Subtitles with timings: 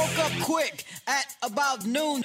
[0.00, 2.22] woke up quick at about noon.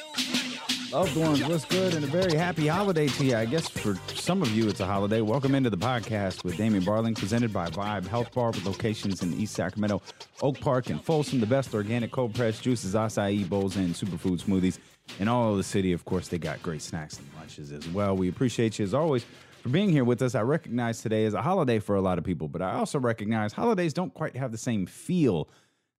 [0.93, 1.93] Loved ones, what's good?
[1.93, 3.35] And a very happy holiday to you.
[3.35, 5.19] I guess for some of you, it's a holiday.
[5.19, 9.33] Welcome into the podcast with Damien Barling, presented by Vibe Health Bar with locations in
[9.33, 10.01] East Sacramento,
[10.41, 11.41] Oak Park, and Folsom.
[11.41, 14.79] The best organic cold pressed juices, acai bowls, and superfood smoothies
[15.19, 15.91] in all of the city.
[15.91, 18.15] Of course, they got great snacks and lunches as well.
[18.15, 19.25] We appreciate you as always
[19.61, 20.33] for being here with us.
[20.33, 23.51] I recognize today is a holiday for a lot of people, but I also recognize
[23.51, 25.49] holidays don't quite have the same feel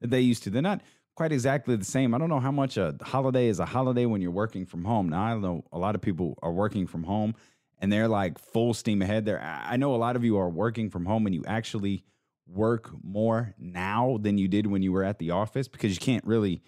[0.00, 0.50] that they used to.
[0.50, 0.80] They're not
[1.16, 2.14] quite exactly the same.
[2.14, 5.08] I don't know how much a holiday is a holiday when you're working from home.
[5.08, 7.34] Now, I know a lot of people are working from home
[7.78, 9.40] and they're like full steam ahead there.
[9.40, 12.04] I know a lot of you are working from home and you actually
[12.46, 16.24] work more now than you did when you were at the office because you can't
[16.24, 16.62] really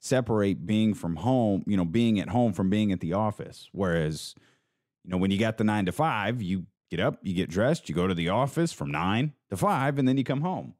[0.00, 3.68] separate being from home, you know, being at home from being at the office.
[3.72, 4.34] Whereas,
[5.04, 7.88] you know, when you got the nine to five, you get up, you get dressed,
[7.88, 10.74] you go to the office from nine to five, and then you come home.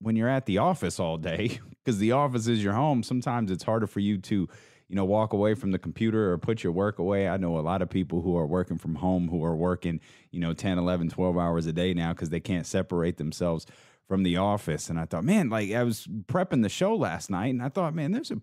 [0.00, 3.64] When you're at the office all day, because the office is your home, sometimes it's
[3.64, 4.48] harder for you to,
[4.88, 7.28] you know, walk away from the computer or put your work away.
[7.28, 10.00] I know a lot of people who are working from home who are working,
[10.32, 13.66] you know, 10, 11, 12 hours a day now because they can't separate themselves
[14.10, 14.90] from the office.
[14.90, 17.94] And I thought, man, like I was prepping the show last night and I thought,
[17.94, 18.40] man, there's a,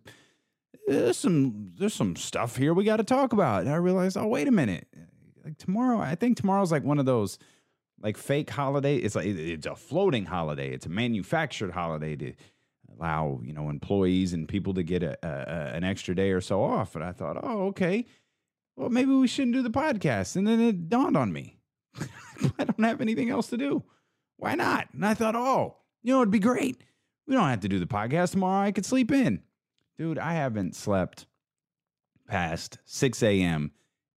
[0.88, 3.64] there's some, there's some stuff here we got to talk about.
[3.64, 4.88] And I realized, oh, wait a minute.
[5.44, 7.38] Like tomorrow, I think tomorrow's like one of those,
[8.02, 8.98] like fake holiday.
[8.98, 10.74] It's like it's a floating holiday.
[10.74, 12.34] It's a manufactured holiday to
[12.96, 16.64] allow you know employees and people to get a, a, an extra day or so
[16.64, 16.96] off.
[16.96, 18.06] And I thought, oh, okay,
[18.76, 20.36] well maybe we shouldn't do the podcast.
[20.36, 21.58] And then it dawned on me,
[22.60, 23.84] I don't have anything else to do.
[24.38, 24.90] Why not?
[24.94, 26.78] And I thought, oh, you know, it'd be great.
[27.28, 28.66] We don't have to do the podcast tomorrow.
[28.66, 29.42] I could sleep in,
[29.98, 30.20] dude.
[30.20, 31.26] I haven't slept
[32.28, 33.72] past six a.m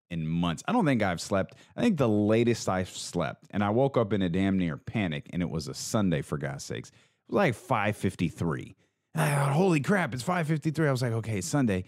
[0.09, 0.63] in months.
[0.67, 1.55] I don't think I've slept.
[1.75, 5.29] I think the latest I've slept, and I woke up in a damn near panic,
[5.31, 6.89] and it was a Sunday for God's sakes.
[6.89, 8.75] It was like 5:53.
[9.13, 10.87] And I thought, holy crap, it's 5:53.
[10.87, 11.83] I was like, okay, Sunday.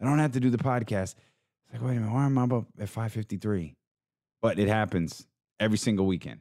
[0.00, 1.14] I don't have to do the podcast.
[1.64, 3.74] It's like, wait a minute, why am I up at 5:53?
[4.40, 5.26] But it happens
[5.60, 6.40] every single weekend.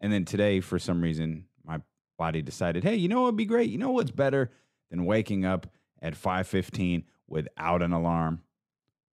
[0.00, 1.80] And then today, for some reason, my
[2.16, 3.70] body decided, hey, you know what'd be great?
[3.70, 4.50] You know what's better
[4.90, 5.66] than waking up
[6.00, 8.42] at 5:15 without an alarm?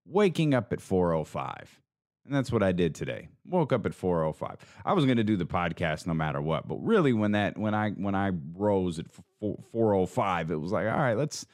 [0.05, 1.79] Waking up at 405.
[2.25, 3.27] And that's what I did today.
[3.45, 4.57] Woke up at 405.
[4.85, 7.73] I was going to do the podcast no matter what, but really when that when
[7.73, 11.45] I when I rose at 405, it was like, "All right, let's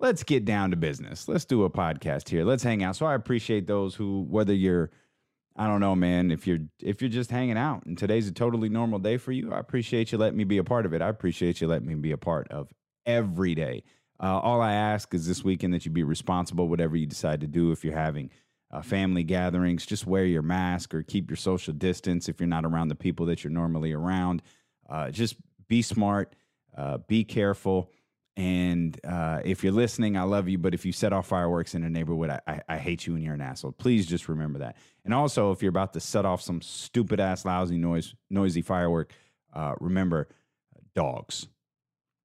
[0.00, 1.28] let's get down to business.
[1.28, 2.44] Let's do a podcast here.
[2.44, 4.90] Let's hang out." So I appreciate those who whether you're
[5.58, 8.68] I don't know, man, if you're if you're just hanging out and today's a totally
[8.68, 11.00] normal day for you, I appreciate you letting me be a part of it.
[11.00, 12.68] I appreciate you letting me be a part of
[13.06, 13.82] every day.
[14.20, 17.46] Uh, all I ask is this weekend that you be responsible, whatever you decide to
[17.46, 17.72] do.
[17.72, 18.30] If you're having
[18.70, 22.64] uh, family gatherings, just wear your mask or keep your social distance if you're not
[22.64, 24.42] around the people that you're normally around.
[24.88, 25.36] Uh, just
[25.68, 26.34] be smart,
[26.76, 27.90] uh, be careful.
[28.36, 30.58] And uh, if you're listening, I love you.
[30.58, 33.24] But if you set off fireworks in a neighborhood, I, I, I, hate you and
[33.24, 33.72] you're an asshole.
[33.72, 34.76] Please just remember that.
[35.06, 39.10] And also, if you're about to set off some stupid ass, lousy noise, noisy firework,
[39.54, 40.28] uh, remember
[40.94, 41.46] dogs.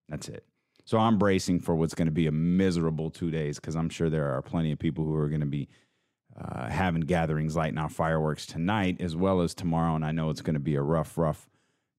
[0.10, 0.46] That's it.
[0.92, 4.10] So I'm bracing for what's going to be a miserable two days because I'm sure
[4.10, 5.70] there are plenty of people who are going to be
[6.38, 9.96] uh, having gatherings, lighting off fireworks tonight as well as tomorrow.
[9.96, 11.48] And I know it's going to be a rough, rough,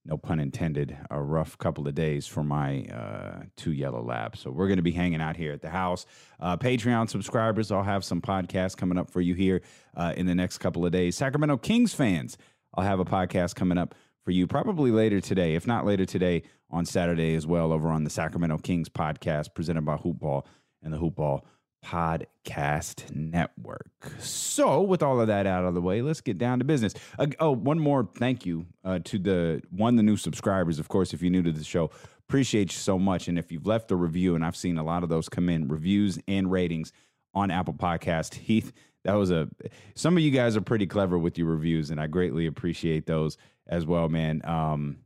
[0.05, 4.41] no pun intended, a rough couple of days for my uh, two yellow labs.
[4.41, 6.05] So we're going to be hanging out here at the house.
[6.39, 9.63] Uh, Patreon subscribers, I'll have some podcasts coming up for you here
[9.97, 11.17] uh, in the next couple of days.
[11.17, 12.37] Sacramento Kings fans,
[12.75, 16.43] I'll have a podcast coming up for you probably later today, if not later today
[16.73, 20.45] on Saturday as well, over on the Sacramento Kings podcast presented by Hoopball
[20.83, 21.43] and the Hoopball
[21.85, 23.91] Podcast Network.
[24.21, 26.95] So, with all of that out of the way, let's get down to business.
[27.19, 30.79] Uh, oh, one more thank you uh, to the one the new subscribers.
[30.79, 31.91] Of course, if you're new to the show,
[32.29, 33.29] appreciate you so much.
[33.29, 35.69] And if you've left a review, and I've seen a lot of those come in,
[35.69, 36.93] reviews and ratings
[37.35, 38.73] on Apple Podcast, Heath.
[39.05, 39.49] That was a.
[39.97, 43.37] Some of you guys are pretty clever with your reviews, and I greatly appreciate those
[43.67, 44.43] as well, man.
[44.45, 44.99] Um,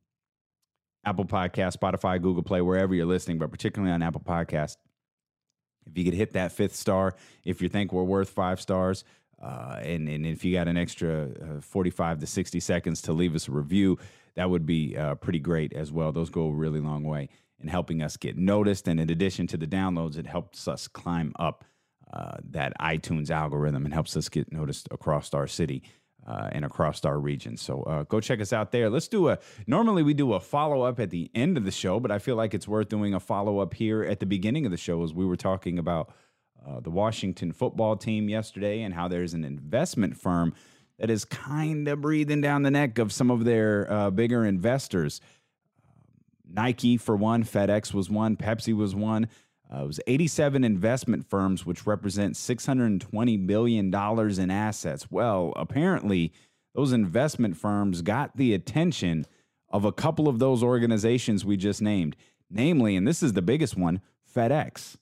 [1.06, 4.77] Apple Podcast, Spotify, Google Play, wherever you're listening, but particularly on Apple Podcast.
[5.86, 7.15] If you could hit that fifth star,
[7.45, 9.04] if you think we're worth five stars,
[9.41, 11.28] uh, and, and if you got an extra
[11.59, 13.98] uh, 45 to 60 seconds to leave us a review,
[14.34, 16.10] that would be uh, pretty great as well.
[16.10, 17.28] Those go a really long way
[17.60, 18.89] in helping us get noticed.
[18.89, 21.65] And in addition to the downloads, it helps us climb up
[22.13, 25.83] uh, that iTunes algorithm and helps us get noticed across our city
[26.27, 27.57] uh, and across our region.
[27.57, 28.91] So uh, go check us out there.
[28.91, 29.39] Let's do a.
[29.67, 32.37] Normally we do a follow up at the end of the show, but I feel
[32.37, 35.15] like it's worth doing a follow up here at the beginning of the show as
[35.15, 36.13] we were talking about
[36.67, 40.53] uh, the Washington football team yesterday and how there's an investment firm
[40.99, 45.21] that is kind of breathing down the neck of some of their uh, bigger investors.
[46.49, 49.29] Nike for one, FedEx was one, Pepsi was one.
[49.72, 55.10] Uh, it was 87 investment firms, which represent $620 billion in assets.
[55.10, 56.33] Well, apparently,
[56.74, 59.27] those investment firms got the attention
[59.68, 62.16] of a couple of those organizations we just named,
[62.51, 64.01] namely, and this is the biggest one
[64.34, 64.97] FedEx.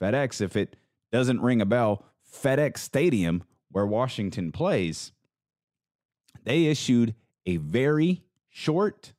[0.00, 0.76] FedEx, if it
[1.12, 5.12] doesn't ring a bell, FedEx Stadium, where Washington plays,
[6.44, 7.14] they issued
[7.46, 9.12] a very short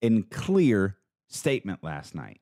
[0.00, 2.40] and clear statement last night.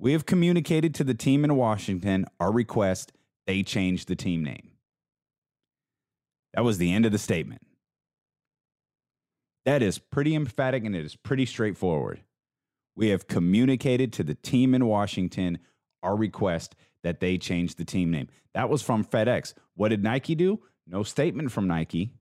[0.00, 3.12] We have communicated to the team in Washington our request
[3.46, 4.70] they change the team name.
[6.54, 7.60] That was the end of the statement.
[9.66, 12.22] That is pretty emphatic and it is pretty straightforward.
[12.96, 15.58] We have communicated to the team in Washington
[16.02, 18.28] our request that they change the team name.
[18.54, 19.52] That was from FedEx.
[19.74, 20.60] What did Nike do?
[20.86, 22.14] No statement from Nike.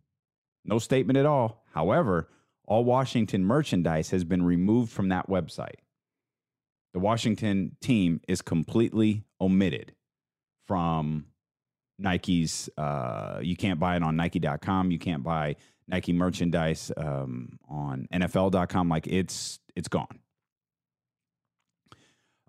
[0.66, 1.64] No statement at all.
[1.74, 2.30] However,
[2.66, 5.80] all Washington merchandise has been removed from that website.
[6.94, 9.94] The Washington team is completely omitted
[10.66, 11.26] from
[11.98, 12.70] Nike's.
[12.78, 14.92] Uh, you can't buy it on Nike.com.
[14.92, 15.56] You can't buy
[15.88, 18.90] Nike merchandise um, on NFL.com.
[18.90, 20.20] Like it's it's gone.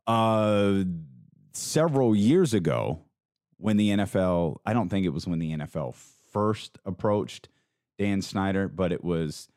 [0.07, 0.85] Uh,
[1.53, 3.01] several years ago,
[3.59, 5.95] when the NFL, I don't think it was when the NFL
[6.33, 7.49] first approached
[7.99, 9.49] Dan Snyder, but it was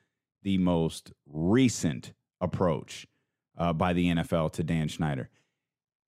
[0.43, 3.07] the most recent approach
[3.57, 5.29] uh, by the NFL to Dan Snyder.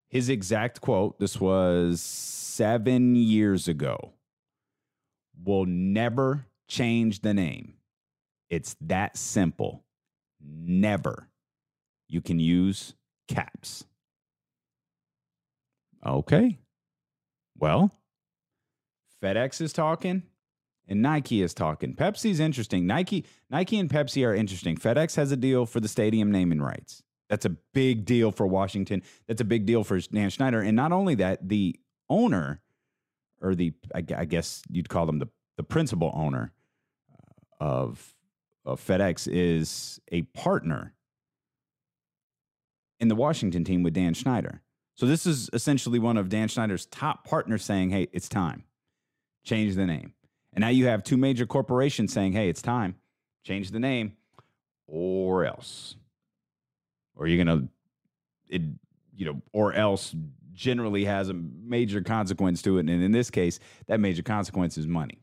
[0.10, 4.14] His exact quote this was seven years ago
[5.44, 7.74] will never change the name.
[8.50, 9.84] It's that simple.
[10.40, 11.30] Never.
[12.08, 12.94] You can use
[13.28, 13.86] caps.
[16.06, 16.60] Okay.
[17.58, 17.92] Well,
[19.22, 20.24] FedEx is talking
[20.88, 21.96] and Nike is talking.
[21.96, 22.86] Pepsi's interesting.
[22.86, 24.78] Nike, Nike and Pepsi are interesting.
[24.78, 27.02] FedEx has a deal for the stadium naming rights.
[27.30, 29.02] That's a big deal for Washington.
[29.28, 30.62] That's a big deal for Dan Snyder.
[30.62, 31.80] And not only that, the
[32.10, 32.62] owner,
[33.42, 36.52] or the I, guess you'd call them the the principal owner
[37.12, 38.16] uh, of
[38.64, 40.94] of FedEx, is a partner
[43.00, 44.62] in the Washington team with Dan Snyder.
[44.96, 48.66] So this is essentially one of Dan Snyder's top partners saying, "Hey, it's time.
[49.44, 50.14] Change the name."
[50.54, 52.96] And now you have two major corporations saying, "Hey, it's time.
[53.44, 54.16] Change the name
[54.88, 55.96] or else."
[57.16, 57.68] Or you're to
[58.50, 58.62] it
[59.16, 60.14] you know, or else
[60.54, 62.82] generally has a major consequence to it.
[62.82, 65.20] And in this case, that major consequence is money.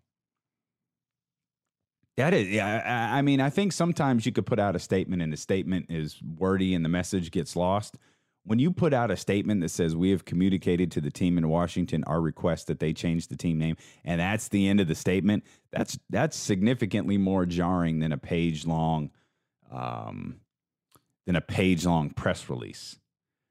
[2.16, 2.82] That is, yeah.
[2.84, 5.86] I, I mean, I think sometimes you could put out a statement and the statement
[5.88, 7.96] is wordy and the message gets lost
[8.44, 11.48] when you put out a statement that says we have communicated to the team in
[11.48, 14.94] Washington our request that they change the team name and that's the end of the
[14.94, 19.10] statement that's that's significantly more jarring than a page long
[19.70, 20.36] um,
[21.26, 22.98] than a page long press release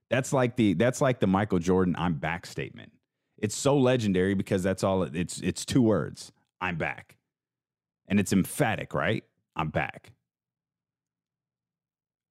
[0.10, 2.92] that's like the that's like the Michael Jordan I'm back statement
[3.38, 7.18] it's so legendary because that's all it, it's it's two words I'm back
[8.08, 9.24] and it's emphatic right
[9.56, 10.12] I'm back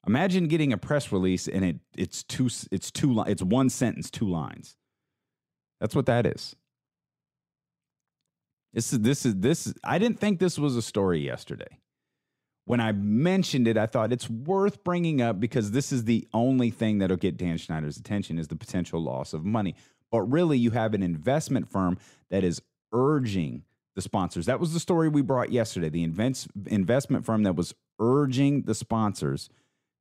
[0.07, 4.29] Imagine getting a press release and it it's two it's two it's one sentence, two
[4.29, 4.77] lines.
[5.81, 6.57] That's what that is.
[8.73, 11.79] This is this is this I didn't think this was a story yesterday.
[12.65, 16.71] When I mentioned it, I thought it's worth bringing up because this is the only
[16.71, 19.75] thing that'll get Dan Snyder's attention is the potential loss of money.
[20.13, 21.99] But really, you have an investment firm
[22.31, 23.65] that is urging
[23.96, 24.46] the sponsors.
[24.46, 25.89] That was the story we brought yesterday.
[25.89, 29.49] The investment firm that was urging the sponsors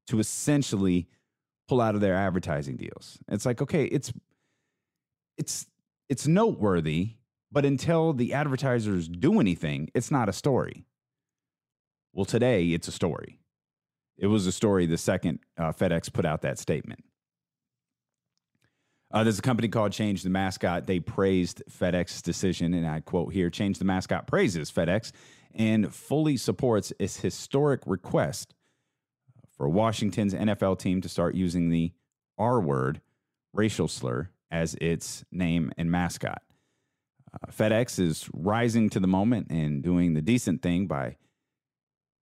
[0.07, 1.07] to essentially
[1.67, 3.19] pull out of their advertising deals.
[3.27, 4.11] It's like, okay, it's
[5.37, 5.67] it's
[6.09, 7.11] it's noteworthy,
[7.51, 10.85] but until the advertisers do anything, it's not a story.
[12.19, 13.39] Well, today it's a story.
[14.17, 17.05] It was a story the second uh, FedEx put out that statement.
[19.09, 20.85] Uh, there's a company called Change the Mascot.
[20.85, 25.13] They praised FedEx's decision, and I quote here Change the Mascot praises FedEx
[25.55, 28.53] and fully supports its historic request
[29.55, 31.93] for Washington's NFL team to start using the
[32.37, 32.99] R word,
[33.53, 36.41] racial slur, as its name and mascot.
[37.33, 41.15] Uh, FedEx is rising to the moment and doing the decent thing by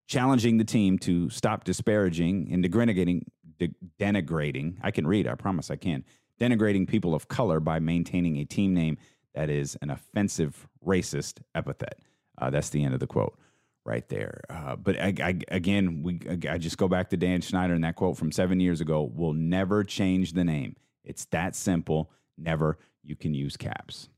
[0.06, 3.22] challenging the team to stop disparaging and denigrating,
[3.58, 4.76] de- denigrating.
[4.82, 6.04] I can read, I promise I can.
[6.40, 8.98] Denigrating people of color by maintaining a team name
[9.34, 11.98] that is an offensive racist epithet.
[12.38, 13.38] Uh, that's the end of the quote
[13.84, 14.42] right there.
[14.50, 17.96] Uh, but I, I, again, we I just go back to Dan Snyder and that
[17.96, 20.76] quote from seven years ago: "We'll never change the name.
[21.04, 22.10] It's that simple.
[22.36, 22.78] Never.
[23.02, 24.08] You can use caps."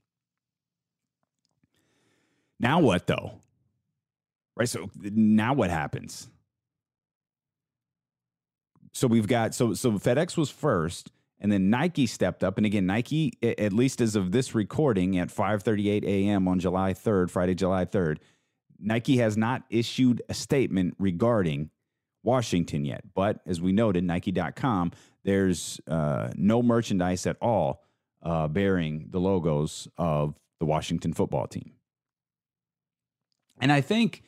[2.59, 3.35] Now what though?
[4.59, 4.69] Right.
[4.69, 6.29] So now what happens?
[8.93, 12.85] So we've got so so FedEx was first, And then Nike stepped up, and again,
[12.85, 16.49] Nike, at least as of this recording at 5:38 a.m.
[16.49, 18.19] on July 3rd, Friday, July 3rd,
[18.81, 21.71] Nike has not issued a statement regarding
[22.25, 23.05] Washington yet.
[23.15, 24.91] But as we noted, Nike.com,
[25.23, 27.85] there's uh, no merchandise at all
[28.23, 31.75] uh, bearing the logos of the Washington football team.
[33.61, 34.23] And I think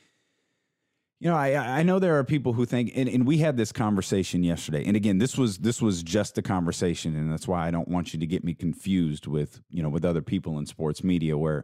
[1.21, 3.71] you know, I I know there are people who think, and, and we had this
[3.71, 4.83] conversation yesterday.
[4.83, 8.11] And again, this was this was just a conversation, and that's why I don't want
[8.11, 11.63] you to get me confused with you know with other people in sports media, where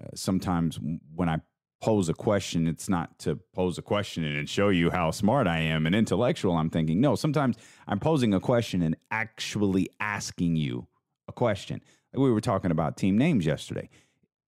[0.00, 0.78] uh, sometimes
[1.12, 1.40] when I
[1.82, 5.58] pose a question, it's not to pose a question and show you how smart I
[5.58, 6.56] am and intellectual.
[6.56, 7.16] I'm thinking no.
[7.16, 7.56] Sometimes
[7.88, 10.86] I'm posing a question and actually asking you
[11.26, 11.80] a question.
[12.12, 13.90] Like we were talking about team names yesterday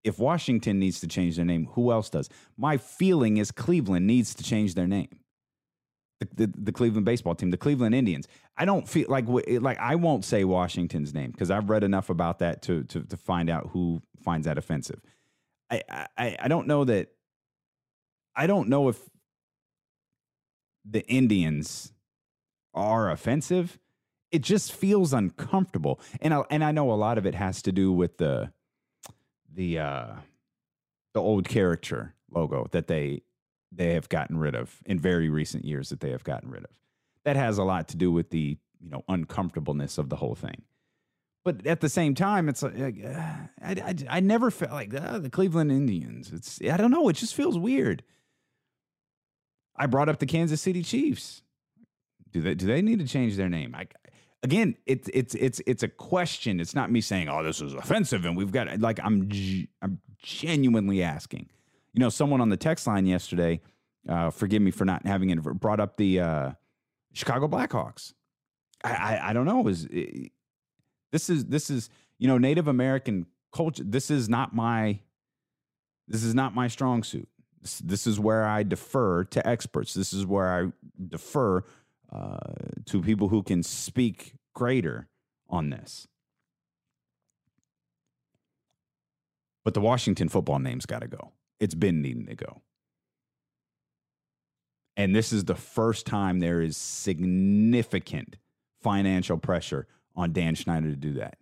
[0.07, 2.31] if Washington needs to change their name, who else does?
[2.57, 5.09] My feeling is Cleveland needs to change their name.
[6.21, 8.27] The, the, the, Cleveland baseball team, the Cleveland Indians.
[8.57, 12.39] I don't feel like like I won't say Washington's name because I've read enough about
[12.39, 15.03] that to, to to find out who finds that offensive.
[15.71, 15.83] I,
[16.17, 17.09] I I don't know that.
[18.35, 18.99] I don't know if
[20.89, 21.93] the Indians
[22.73, 23.79] are offensive.
[24.31, 27.73] It just feels uncomfortable, and I, and I know a lot of it has to
[27.73, 28.53] do with the
[29.57, 30.07] the uh,
[31.15, 33.23] the old character logo that they
[33.73, 36.71] they have gotten rid of in very recent years that they have gotten rid of.
[37.25, 40.63] That has a lot to do with the you know uncomfortableness of the whole thing.
[41.45, 43.21] But at the same time, it's like uh,
[43.63, 46.33] I, I, I never felt like uh, the Cleveland Indians.
[46.33, 47.09] It's I don't know.
[47.09, 48.03] It just feels weird.
[49.77, 51.43] I brought up the Kansas City Chiefs.
[52.31, 53.75] Do they do they need to change their name?
[53.75, 53.87] I
[54.43, 56.61] again, it's it's it's it's a question.
[56.61, 59.29] It's not me saying, "Oh, this is offensive," and we've got like I'm
[59.83, 61.49] I'm genuinely asking.
[61.93, 63.61] You know, someone on the text line yesterday,
[64.09, 66.51] uh, forgive me for not having it, brought up the uh,
[67.13, 68.13] Chicago Blackhawks.
[68.85, 69.67] I, I I don't know.
[69.69, 69.87] Is
[71.13, 73.85] this is this is you know Native American culture?
[73.85, 75.01] This is not my
[76.09, 77.29] this is not my strong suit.
[77.61, 79.95] This, this is where I defer to experts.
[79.95, 80.73] This is where I
[81.09, 81.65] defer
[82.13, 82.39] uh,
[82.87, 85.09] to people who can speak greater
[85.49, 86.07] on this.
[89.65, 91.33] But the Washington football name's got to go.
[91.59, 92.63] It's been needing to go.
[94.97, 98.37] And this is the first time there is significant
[98.83, 101.39] financial pressure on Dan Snyder to do that.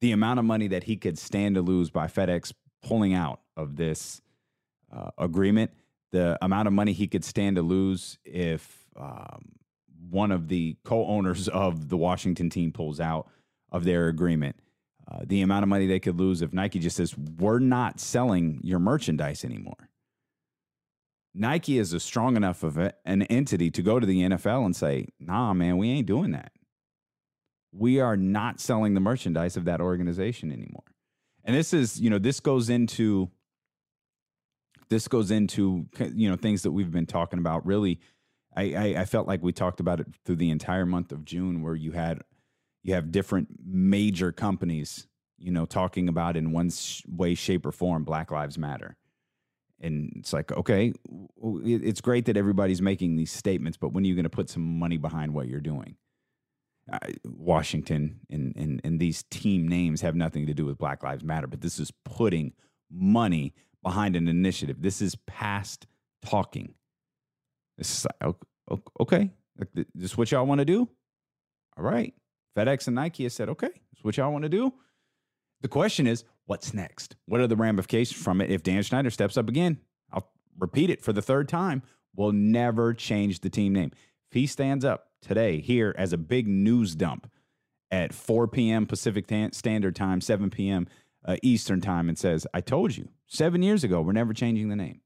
[0.00, 3.76] The amount of money that he could stand to lose by FedEx pulling out of
[3.76, 4.22] this
[4.92, 5.72] uh, agreement,
[6.12, 9.52] the amount of money he could stand to lose if um,
[10.10, 13.28] one of the co-owners of the Washington team pulls out
[13.70, 14.56] of their agreement.
[15.10, 18.60] Uh, the amount of money they could lose if Nike just says, "We're not selling
[18.62, 19.88] your merchandise anymore."
[21.34, 25.08] Nike is a strong enough of an entity to go to the NFL and say,
[25.18, 26.52] "Nah, man, we ain't doing that.
[27.72, 30.84] We are not selling the merchandise of that organization anymore."
[31.44, 33.30] And this is, you know, this goes into
[34.90, 38.00] this goes into you know things that we've been talking about really
[38.58, 41.62] I, I, I felt like we talked about it through the entire month of June,
[41.62, 42.22] where you had
[42.82, 45.06] you have different major companies,
[45.38, 48.96] you know, talking about in one sh- way, shape, or form Black Lives Matter,
[49.80, 50.92] and it's like, okay,
[51.64, 54.78] it's great that everybody's making these statements, but when are you going to put some
[54.78, 55.96] money behind what you're doing?
[57.24, 61.46] Washington and, and and these team names have nothing to do with Black Lives Matter,
[61.46, 62.54] but this is putting
[62.90, 64.80] money behind an initiative.
[64.80, 65.86] This is past
[66.24, 66.74] talking.
[67.78, 68.34] This is like,
[69.00, 69.30] okay,
[69.74, 70.88] this is what y'all want to do?
[71.76, 72.12] All right.
[72.56, 74.74] FedEx and Nike said, okay, this is what y'all want to do.
[75.60, 77.16] The question is, what's next?
[77.26, 79.78] What are the ramifications from it if Dan Snyder steps up again?
[80.12, 81.82] I'll repeat it for the third time.
[82.14, 83.92] We'll never change the team name.
[84.28, 87.30] If he stands up today here as a big news dump
[87.90, 88.86] at 4 p.m.
[88.86, 90.86] Pacific Standard Time, 7 p.m.
[91.24, 94.76] Uh, Eastern Time, and says, I told you seven years ago, we're never changing the
[94.76, 95.00] name.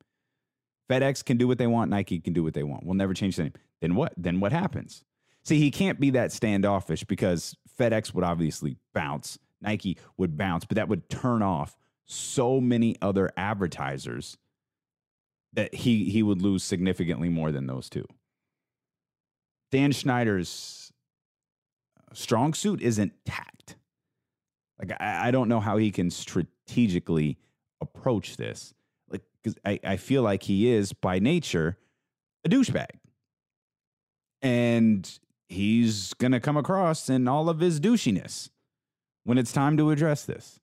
[0.93, 2.85] FedEx can do what they want, Nike can do what they want.
[2.85, 3.53] We'll never change the name.
[3.81, 4.13] Then what?
[4.17, 5.05] Then what happens?
[5.45, 10.77] See, he can't be that standoffish because FedEx would obviously bounce, Nike would bounce, but
[10.77, 14.37] that would turn off so many other advertisers
[15.55, 18.07] that he he would lose significantly more than those two.
[19.71, 20.93] Dan Snyder's
[21.99, 23.77] uh, strong suit isn't tact.
[24.79, 27.39] Like I, I don't know how he can strategically
[27.81, 28.75] approach this
[29.43, 31.77] because I, I feel like he is by nature
[32.45, 32.91] a douchebag.
[34.41, 35.19] And
[35.49, 38.51] he's going to come across in all of his douchiness
[39.25, 40.61] when it's time to address this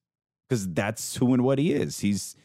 [0.47, 1.99] because that's who and what he is.
[1.99, 2.35] He's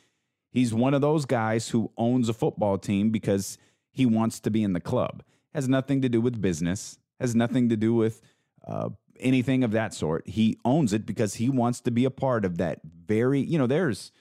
[0.50, 3.58] he's one of those guys who owns a football team because
[3.90, 5.22] he wants to be in the club.
[5.54, 6.98] Has nothing to do with business.
[7.18, 8.20] Has nothing to do with
[8.66, 10.28] uh, anything of that sort.
[10.28, 13.66] He owns it because he wants to be a part of that very, you know,
[13.66, 14.12] there's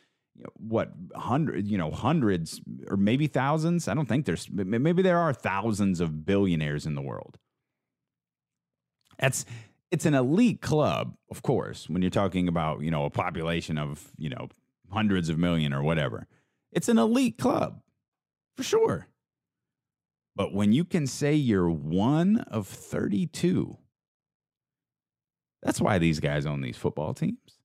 [0.58, 3.88] what hundred, you know, hundreds or maybe thousands.
[3.88, 7.38] I don't think there's maybe there are thousands of billionaires in the world.
[9.20, 9.46] That's
[9.92, 14.12] it's an elite club, of course, when you're talking about, you know, a population of,
[14.18, 14.50] you know,
[14.92, 16.28] hundreds of million or whatever.
[16.72, 17.80] It's an elite club.
[18.58, 19.08] For sure.
[20.36, 23.78] But when you can say you're one of 32,
[25.62, 27.60] that's why these guys own these football teams.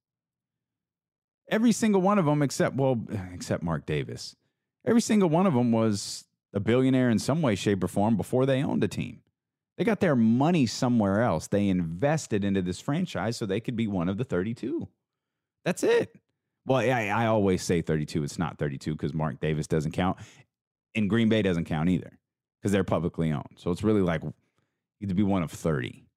[1.51, 3.01] Every single one of them, except, well,
[3.35, 4.37] except Mark Davis,
[4.87, 8.47] every single one of them was a billionaire in some way, shape, or form before
[8.47, 9.21] they owned a team.
[9.77, 11.47] They got their money somewhere else.
[11.47, 14.89] They invested into this franchise so they could be one of the 32.
[15.65, 16.17] That's it.
[16.67, 18.25] Well, I, I always say 32.
[18.25, 20.19] It's not 32 because Mark Davis doesn't count.
[20.95, 22.19] And Green Bay doesn't count either
[22.61, 23.57] because they're publicly owned.
[23.57, 24.23] So it's really like
[25.01, 26.08] you to be one of 30.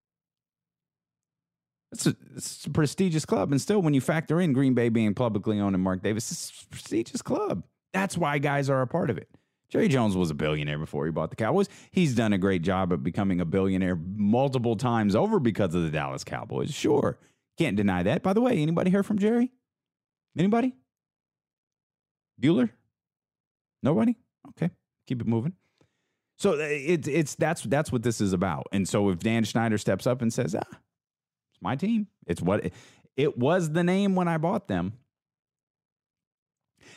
[1.91, 3.51] It's a, it's a prestigious club.
[3.51, 6.63] And still, when you factor in Green Bay being publicly owned and Mark Davis, it's
[6.63, 7.63] a prestigious club.
[7.93, 9.29] That's why guys are a part of it.
[9.69, 11.69] Jerry Jones was a billionaire before he bought the Cowboys.
[11.91, 15.89] He's done a great job of becoming a billionaire multiple times over because of the
[15.89, 16.73] Dallas Cowboys.
[16.73, 17.17] Sure.
[17.57, 18.21] Can't deny that.
[18.21, 19.51] By the way, anybody hear from Jerry?
[20.37, 20.75] Anybody?
[22.41, 22.69] Bueller?
[23.83, 24.15] Nobody?
[24.49, 24.71] Okay.
[25.07, 25.53] Keep it moving.
[26.37, 28.67] So uh, it's it's that's that's what this is about.
[28.71, 30.77] And so if Dan Snyder steps up and says, "Ah,
[31.61, 32.07] my team.
[32.27, 32.73] It's what it,
[33.15, 34.93] it was the name when I bought them."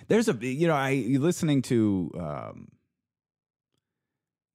[0.09, 2.68] There's a you know I listening to um,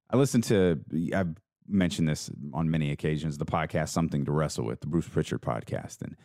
[0.10, 0.80] I listen to
[1.14, 1.36] I've
[1.68, 6.02] mentioned this on many occasions the podcast something to wrestle with the Bruce Prichard podcast
[6.02, 6.16] and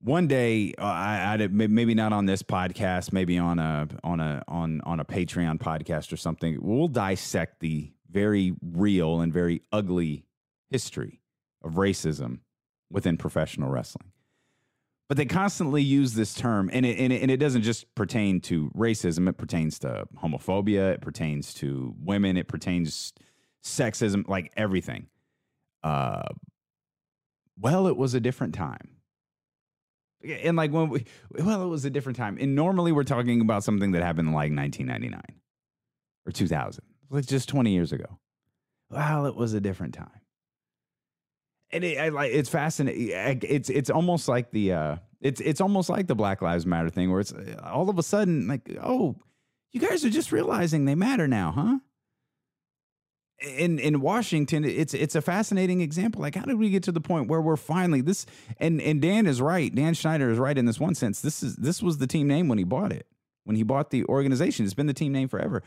[0.00, 4.42] one day uh, I, I maybe not on this podcast maybe on a on a
[4.46, 10.26] on on a patreon podcast or something we'll dissect the very real and very ugly
[10.70, 11.20] history
[11.62, 12.40] of racism
[12.90, 14.12] within professional wrestling
[15.08, 18.40] but they constantly use this term and it, and it, and it doesn't just pertain
[18.40, 23.12] to racism it pertains to homophobia it pertains to women it pertains
[23.64, 25.06] sexism like everything
[25.82, 26.28] uh
[27.58, 28.98] well it was a different time
[30.22, 32.38] and like when we, well, it was a different time.
[32.40, 35.22] And normally we're talking about something that happened like 1999
[36.26, 38.18] or 2000, like just 20 years ago.
[38.90, 40.20] Well, it was a different time.
[41.70, 43.10] And it, I, like it's fascinating.
[43.42, 47.10] It's it's almost like the uh, it's it's almost like the Black Lives Matter thing,
[47.10, 49.16] where it's uh, all of a sudden like, oh,
[49.72, 51.78] you guys are just realizing they matter now, huh?
[53.40, 56.20] in in Washington, it's it's a fascinating example.
[56.20, 58.26] Like, how did we get to the point where we're finally this?
[58.58, 59.72] And and Dan is right.
[59.72, 61.20] Dan Snyder is right in this one sense.
[61.20, 63.06] This is this was the team name when he bought it.
[63.44, 65.62] When he bought the organization, it's been the team name forever.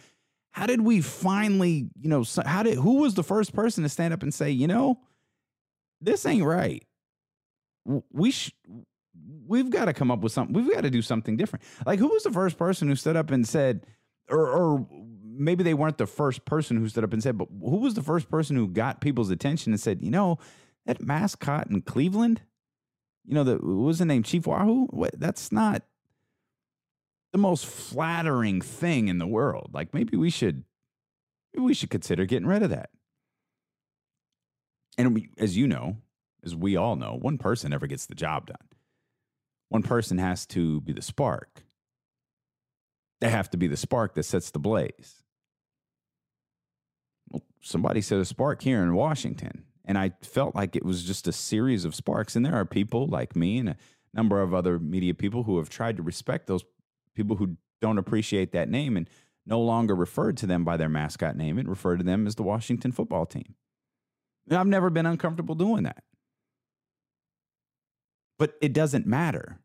[0.51, 4.13] How did we finally, you know, how did who was the first person to stand
[4.13, 4.99] up and say, you know,
[6.01, 6.83] this ain't right?
[8.11, 8.53] We sh-
[9.47, 10.53] we've got to come up with something.
[10.53, 11.63] We've got to do something different.
[11.85, 13.85] Like, who was the first person who stood up and said,
[14.29, 14.87] or, or
[15.23, 18.03] maybe they weren't the first person who stood up and said, but who was the
[18.03, 20.37] first person who got people's attention and said, you know,
[20.85, 22.41] that mascot in Cleveland,
[23.25, 24.85] you know, the what was the name Chief Wahoo?
[24.87, 25.83] What, that's not
[27.31, 29.71] the most flattering thing in the world.
[29.73, 30.63] Like maybe we should,
[31.53, 32.89] maybe we should consider getting rid of that.
[34.97, 35.97] And we, as you know,
[36.43, 38.67] as we all know, one person never gets the job done.
[39.69, 41.63] One person has to be the spark.
[43.21, 45.23] They have to be the spark that sets the blaze
[47.31, 49.65] Well, somebody set a spark here in Washington.
[49.85, 52.35] And I felt like it was just a series of sparks.
[52.35, 53.77] And there are people like me and a
[54.13, 56.65] number of other media people who have tried to respect those
[57.15, 59.09] people who don't appreciate that name and
[59.45, 62.43] no longer referred to them by their mascot name and referred to them as the
[62.43, 63.55] Washington football team.
[64.51, 66.03] And I've never been uncomfortable doing that.
[68.37, 69.59] But it doesn't matter.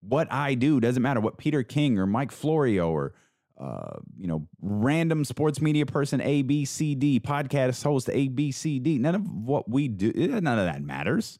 [0.00, 1.20] What I do doesn't matter.
[1.20, 3.14] What Peter King or Mike Florio or
[3.60, 8.50] uh, you know, random sports media person A, B, C, D, podcast host A, B,
[8.50, 8.98] C, D.
[8.98, 11.38] None of what we do, eh, none of that matters.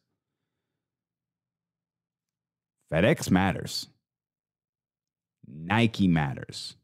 [2.92, 3.88] FedEx matters.
[5.48, 6.76] Nike matters.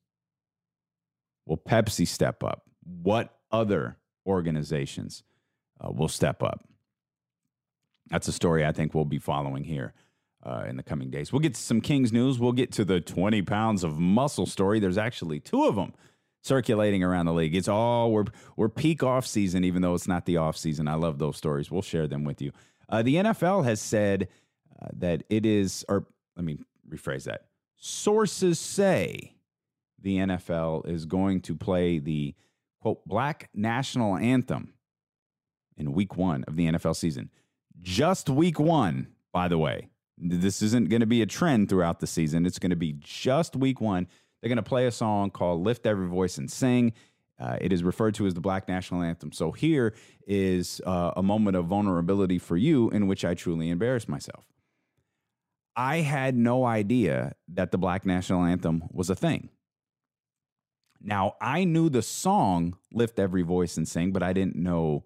[1.46, 2.62] Will Pepsi step up?
[2.82, 5.22] What other organizations
[5.80, 6.64] uh, will step up?
[8.10, 9.92] That's a story I think we'll be following here
[10.42, 11.32] uh, in the coming days.
[11.32, 12.38] We'll get to some Kings news.
[12.38, 14.80] We'll get to the 20 pounds of muscle story.
[14.80, 15.92] There's actually two of them
[16.42, 17.54] circulating around the league.
[17.54, 18.24] It's all we're
[18.56, 20.88] we're peak off season, even though it's not the off season.
[20.88, 21.70] I love those stories.
[21.70, 22.52] We'll share them with you.
[22.88, 24.28] Uh, the NFL has said
[24.80, 27.46] uh, that it is, or let me rephrase that.
[27.76, 29.34] Sources say
[30.00, 32.34] the NFL is going to play the
[32.80, 34.72] quote black national anthem
[35.78, 37.30] in week one of the NFL season
[37.82, 39.88] just week one, by the way.
[40.16, 42.44] This isn't going to be a trend throughout the season.
[42.44, 44.08] It's going to be just week one.
[44.40, 46.92] They're going to play a song called Lift Every Voice and Sing.
[47.38, 49.30] Uh, it is referred to as the Black National Anthem.
[49.30, 49.94] So here
[50.26, 54.44] is uh, a moment of vulnerability for you in which I truly embarrassed myself.
[55.76, 59.50] I had no idea that the Black National Anthem was a thing.
[61.00, 65.04] Now, I knew the song Lift Every Voice and Sing, but I didn't know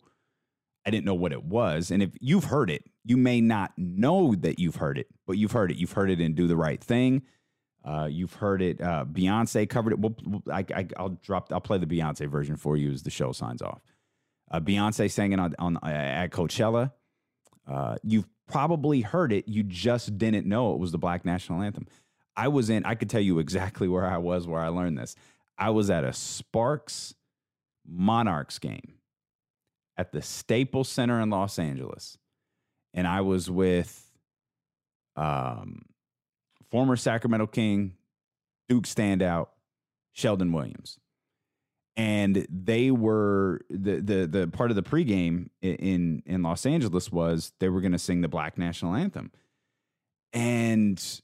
[0.84, 1.90] I didn't know what it was.
[1.90, 5.52] And if you've heard it, you may not know that you've heard it, but you've
[5.52, 5.76] heard it.
[5.76, 7.22] You've heard it in Do the Right Thing.
[7.84, 8.80] Uh, you've heard it.
[8.80, 9.98] Uh, Beyonce covered it.
[9.98, 10.16] We'll,
[10.50, 10.64] I,
[10.98, 11.52] will drop.
[11.52, 13.80] I'll play the Beyonce version for you as the show signs off.
[14.50, 16.92] Uh, Beyonce sang it on, on uh, at Coachella.
[17.68, 19.48] Uh, you've probably heard it.
[19.48, 21.86] You just didn't know it was the Black National Anthem.
[22.36, 22.84] I was in.
[22.84, 25.16] I could tell you exactly where I was where I learned this.
[25.58, 27.14] I was at a Sparks
[27.86, 28.94] Monarchs game
[29.96, 32.18] at the Staples Center in Los Angeles,
[32.94, 34.10] and I was with
[35.16, 35.82] um,
[36.70, 37.94] former Sacramento King,
[38.68, 39.48] Duke standout,
[40.12, 40.98] Sheldon Williams.
[41.94, 47.52] And they were the the the part of the pregame in in Los Angeles was
[47.58, 49.30] they were going to sing the Black National Anthem,
[50.32, 51.20] and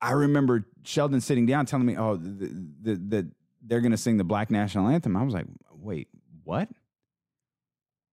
[0.00, 3.30] I remember Sheldon sitting down telling me, "Oh, that the, the,
[3.62, 6.08] they're going to sing the Black National Anthem." I was like, "Wait,
[6.44, 6.70] what?"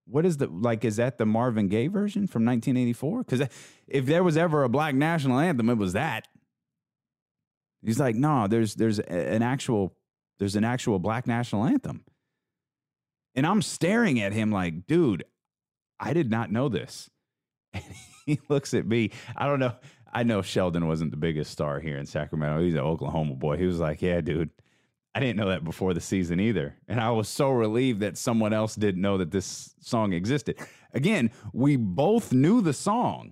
[0.08, 3.48] What is the like is that the marvin gaye version from 1984 because
[3.88, 6.28] if there was ever a black national anthem it was that.
[7.84, 9.96] He's like no there's there's an actual
[10.40, 12.04] there's an actual black national anthem.
[13.36, 15.24] And i'm staring at him like dude
[16.00, 17.10] i did not know this.
[17.74, 17.84] And
[18.26, 19.12] he looks at me.
[19.36, 19.76] I don't know
[20.14, 22.64] i know sheldon wasn't the biggest star here in sacramento.
[22.64, 23.58] He's an oklahoma boy.
[23.58, 24.52] He was like yeah dude
[25.16, 26.76] I didn't know that before the season either.
[26.90, 30.60] And I was so relieved that someone else didn't know that this song existed.
[30.94, 33.32] Again, we both knew the song.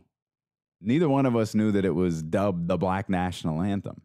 [0.79, 4.01] Neither one of us knew that it was dubbed the Black National Anthem.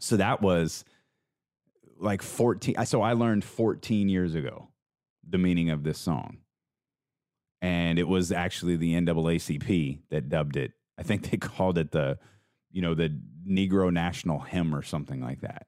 [0.00, 0.84] So that was
[1.98, 2.84] like 14.
[2.84, 4.70] So I learned 14 years ago
[5.28, 6.38] the meaning of this song.
[7.62, 10.72] And it was actually the NAACP that dubbed it.
[10.98, 12.18] I think they called it the,
[12.72, 13.16] you know, the
[13.48, 15.66] Negro National Hymn or something like that.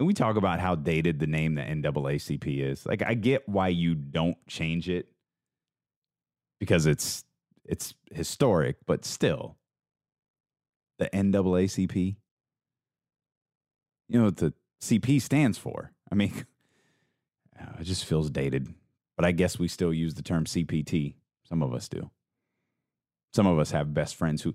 [0.00, 2.86] And we talk about how dated the name the NAACP is.
[2.86, 5.08] Like I get why you don't change it
[6.58, 7.22] because it's
[7.66, 9.58] it's historic, but still
[10.98, 12.16] the NAACP.
[14.08, 15.92] You know what the CP stands for.
[16.10, 16.46] I mean,
[17.78, 18.72] it just feels dated.
[19.18, 21.16] But I guess we still use the term CPT.
[21.46, 22.10] Some of us do.
[23.34, 24.54] Some of us have best friends who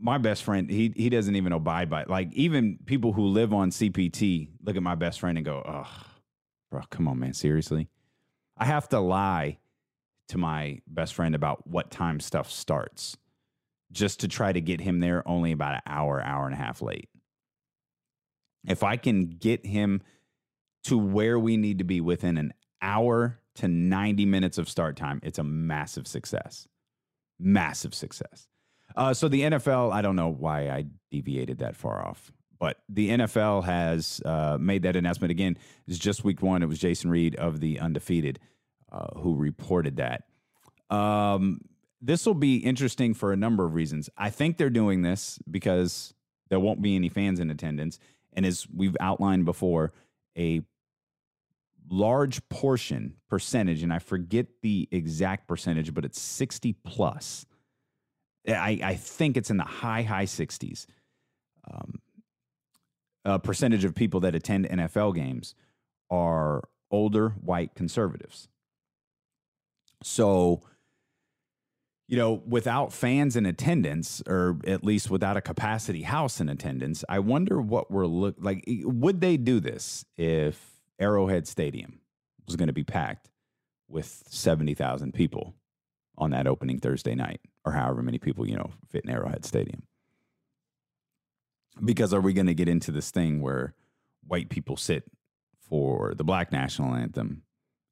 [0.00, 2.10] my best friend, he he doesn't even abide by it.
[2.10, 5.90] Like even people who live on CPT look at my best friend and go, "Oh,
[6.70, 7.88] bro, come on, man, seriously."
[8.56, 9.58] I have to lie
[10.28, 13.16] to my best friend about what time stuff starts,
[13.92, 16.82] just to try to get him there only about an hour, hour and a half
[16.82, 17.08] late.
[18.66, 20.02] If I can get him
[20.84, 25.20] to where we need to be within an hour to 90 minutes of start time,
[25.22, 26.68] it's a massive success.
[27.38, 28.48] Massive success.
[28.98, 33.10] Uh, so the NFL, I don't know why I deviated that far off, but the
[33.10, 35.56] NFL has uh, made that announcement again.
[35.86, 36.64] It's just week one.
[36.64, 38.40] It was Jason Reid of the Undefeated
[38.90, 40.24] uh, who reported that.
[40.90, 41.60] Um,
[42.02, 44.10] this will be interesting for a number of reasons.
[44.16, 46.12] I think they're doing this because
[46.48, 48.00] there won't be any fans in attendance,
[48.32, 49.92] and as we've outlined before,
[50.36, 50.62] a
[51.88, 57.46] large portion percentage, and I forget the exact percentage, but it's sixty plus
[58.48, 60.86] I, I think it's in the high, high 60s.
[61.70, 62.00] Um,
[63.24, 65.54] a percentage of people that attend NFL games
[66.10, 68.48] are older white conservatives.
[70.02, 70.62] So,
[72.06, 77.04] you know, without fans in attendance, or at least without a capacity house in attendance,
[77.08, 78.64] I wonder what we're look like.
[78.66, 82.00] Would they do this if Arrowhead Stadium
[82.46, 83.28] was going to be packed
[83.88, 85.54] with seventy thousand people
[86.18, 87.40] on that opening Thursday night?
[87.68, 89.82] or however many people, you know, fit in Arrowhead Stadium.
[91.84, 93.74] Because are we going to get into this thing where
[94.26, 95.04] white people sit
[95.60, 97.42] for the black national anthem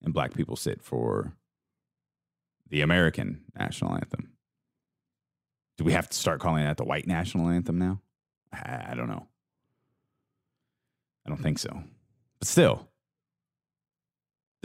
[0.03, 1.35] and black people sit for
[2.71, 4.33] the American national anthem?
[5.77, 8.01] Do we have to start calling that the white national anthem now?
[8.51, 9.27] I, I don't know.
[11.27, 11.83] I don't think so.
[12.39, 12.89] But still,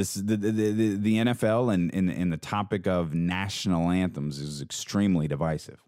[0.01, 4.61] this the the, the, the NFL and, and and the topic of national anthems is
[4.61, 5.79] extremely divisive.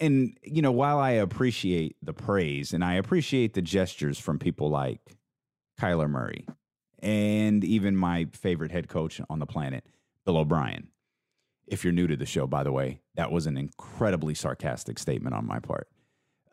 [0.00, 4.68] And you know, while I appreciate the praise and I appreciate the gestures from people
[4.68, 5.00] like
[5.80, 6.46] Kyler Murray
[7.00, 9.84] and even my favorite head coach on the planet,
[10.26, 10.88] Bill O'Brien,
[11.66, 15.34] If you're new to the show, by the way, that was an incredibly sarcastic statement
[15.34, 15.88] on my part.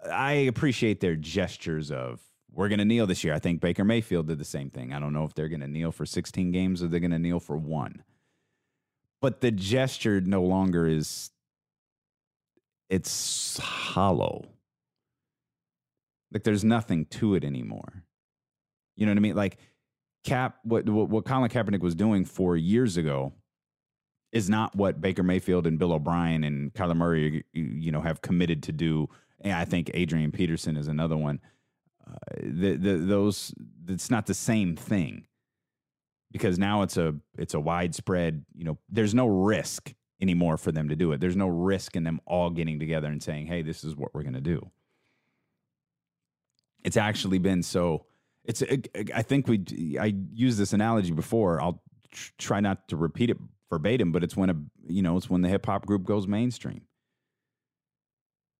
[0.09, 2.21] I appreciate their gestures of
[2.53, 3.33] we're going to kneel this year.
[3.33, 4.93] I think Baker Mayfield did the same thing.
[4.93, 7.19] I don't know if they're going to kneel for 16 games or they're going to
[7.19, 8.03] kneel for one.
[9.21, 11.31] But the gesture no longer is
[12.89, 14.45] it's hollow.
[16.33, 18.03] Like there's nothing to it anymore.
[18.97, 19.35] You know what I mean?
[19.35, 19.57] Like
[20.23, 23.33] Cap, what what, what Colin Kaepernick was doing four years ago
[24.31, 28.63] is not what Baker Mayfield and Bill O'Brien and Kyler Murray, you know, have committed
[28.63, 29.09] to do.
[29.41, 31.39] And I think Adrian Peterson is another one.
[32.07, 33.53] Uh, the, the, those,
[33.87, 35.27] it's not the same thing
[36.31, 38.45] because now it's a it's a widespread.
[38.55, 41.19] You know, there's no risk anymore for them to do it.
[41.19, 44.23] There's no risk in them all getting together and saying, "Hey, this is what we're
[44.23, 44.71] going to do."
[46.83, 48.05] It's actually been so.
[48.45, 48.63] It's.
[49.13, 49.97] I think we.
[49.99, 51.61] I used this analogy before.
[51.61, 51.83] I'll
[52.37, 53.37] try not to repeat it
[53.69, 54.55] verbatim, but it's when a
[54.87, 56.81] you know it's when the hip hop group goes mainstream.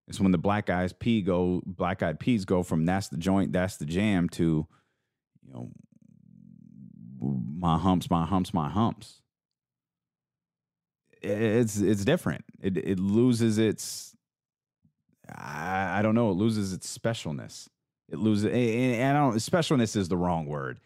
[0.07, 3.53] It's when the black eyes p go black eyed peas go from that's the joint,
[3.53, 4.67] that's the jam to,
[5.43, 5.69] you know,
[7.21, 9.21] my humps, my humps, my humps.
[11.21, 12.43] It's it's different.
[12.59, 14.15] It it loses its
[15.33, 17.67] I, I don't know, it loses its specialness.
[18.09, 20.79] It loses and I don't specialness is the wrong word.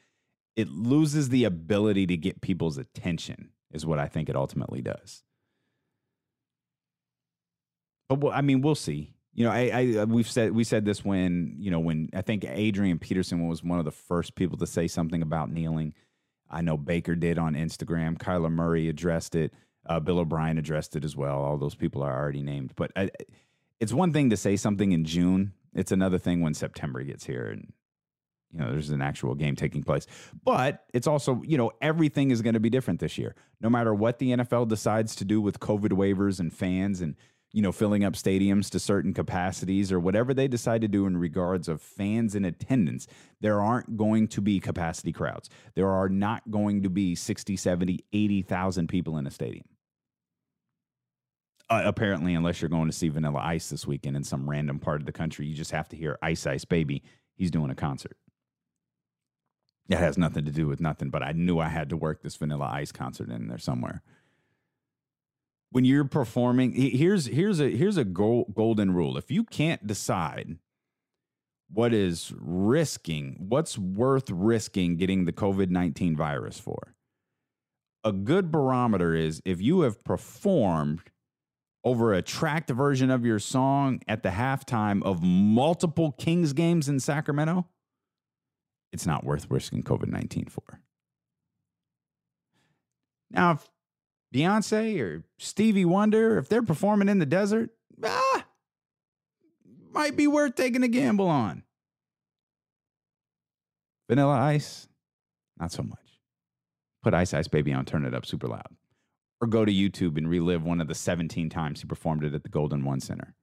[0.55, 5.23] It loses the ability to get people's attention is what I think it ultimately does.
[8.07, 9.13] But well, I mean, we'll see.
[9.33, 12.45] You know, I, I we've said we said this when you know when I think
[12.47, 15.93] Adrian Peterson was one of the first people to say something about kneeling.
[16.49, 18.17] I know Baker did on Instagram.
[18.17, 19.53] Kyler Murray addressed it.
[19.87, 21.37] Uh, Bill O'Brien addressed it as well.
[21.37, 22.73] All those people are already named.
[22.75, 23.09] But I,
[23.79, 25.53] it's one thing to say something in June.
[25.73, 27.73] It's another thing when September gets here and
[28.51, 30.07] you know there's an actual game taking place.
[30.43, 33.35] But it's also you know everything is going to be different this year.
[33.59, 37.15] No matter what the NFL decides to do with COVID waivers and fans and
[37.55, 41.15] you know, filling up stadiums to certain capacities or whatever they decide to do in
[41.15, 43.07] regards of fans in attendance,
[43.39, 45.49] there aren't going to be capacity crowds.
[45.73, 49.63] There are not going to be 60, 70, 80,000 people in a stadium.
[51.69, 54.99] Uh, apparently, unless you're going to see Vanilla Ice this weekend in some random part
[54.99, 57.03] of the country, you just have to hear Ice Ice Baby.
[57.37, 58.17] He's doing a concert.
[59.87, 62.35] That has nothing to do with nothing, but I knew I had to work this
[62.35, 64.03] Vanilla Ice concert in there somewhere
[65.75, 69.17] when you're performing here's here's a here's a golden rule.
[69.17, 70.57] If you can't decide
[71.69, 76.95] what is risking what's worth risking getting the covid-19 virus for
[78.05, 81.01] a good barometer is if you have performed
[81.83, 87.01] over a tracked version of your song at the halftime of multiple kings games in
[87.01, 87.67] sacramento
[88.93, 90.79] it's not worth risking covid-19 for.
[93.31, 93.67] Now if
[94.33, 97.69] Beyonce or Stevie Wonder, if they're performing in the desert,
[98.03, 98.45] ah,
[99.91, 101.63] might be worth taking a gamble on.
[104.09, 104.87] Vanilla Ice,
[105.59, 105.99] not so much.
[107.01, 108.67] Put Ice Ice Baby on, turn it up super loud.
[109.41, 112.43] Or go to YouTube and relive one of the 17 times he performed it at
[112.43, 113.35] the Golden One Center.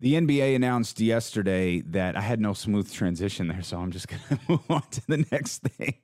[0.00, 4.22] The NBA announced yesterday that I had no smooth transition there, so I'm just going
[4.28, 5.94] to move on to the next thing.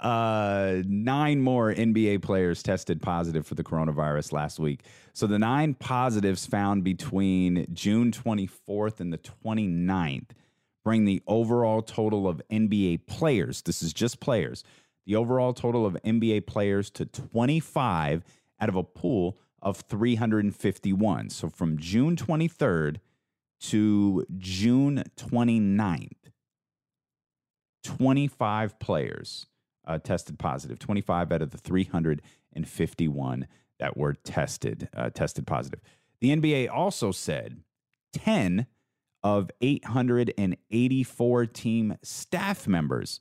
[0.00, 4.84] Uh, nine more NBA players tested positive for the coronavirus last week.
[5.14, 10.30] So the nine positives found between June 24th and the 29th
[10.84, 14.64] bring the overall total of NBA players, this is just players,
[15.06, 18.24] the overall total of NBA players to 25
[18.60, 21.30] out of a pool of 351.
[21.30, 22.98] So from June 23rd
[23.60, 26.12] to June 29th,
[27.84, 29.46] 25 players
[29.86, 30.78] uh, tested positive.
[30.78, 33.46] 25 out of the 351
[33.78, 35.80] that were tested uh, tested positive.
[36.20, 37.62] The NBA also said
[38.12, 38.66] 10
[39.22, 43.20] of 884 team staff members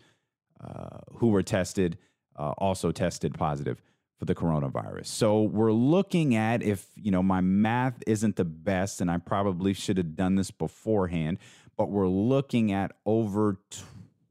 [0.64, 1.98] uh, who were tested
[2.36, 3.82] uh, also tested positive
[4.18, 5.08] for the coronavirus.
[5.08, 9.74] So we're looking at if, you know, my math isn't the best and I probably
[9.74, 11.38] should have done this beforehand,
[11.78, 13.58] but we're looking at over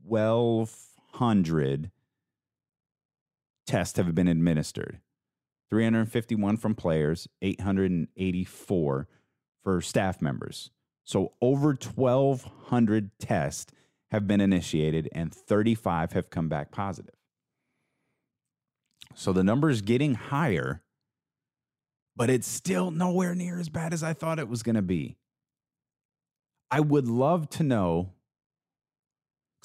[0.06, 1.90] 1,200
[3.66, 5.00] tests have been administered
[5.70, 9.08] 351 from players, 884
[9.62, 10.70] for staff members.
[11.04, 13.72] So over 1,200 tests
[14.10, 17.14] have been initiated and 35 have come back positive.
[19.14, 20.82] So the number is getting higher,
[22.14, 25.16] but it's still nowhere near as bad as I thought it was going to be.
[26.70, 28.12] I would love to know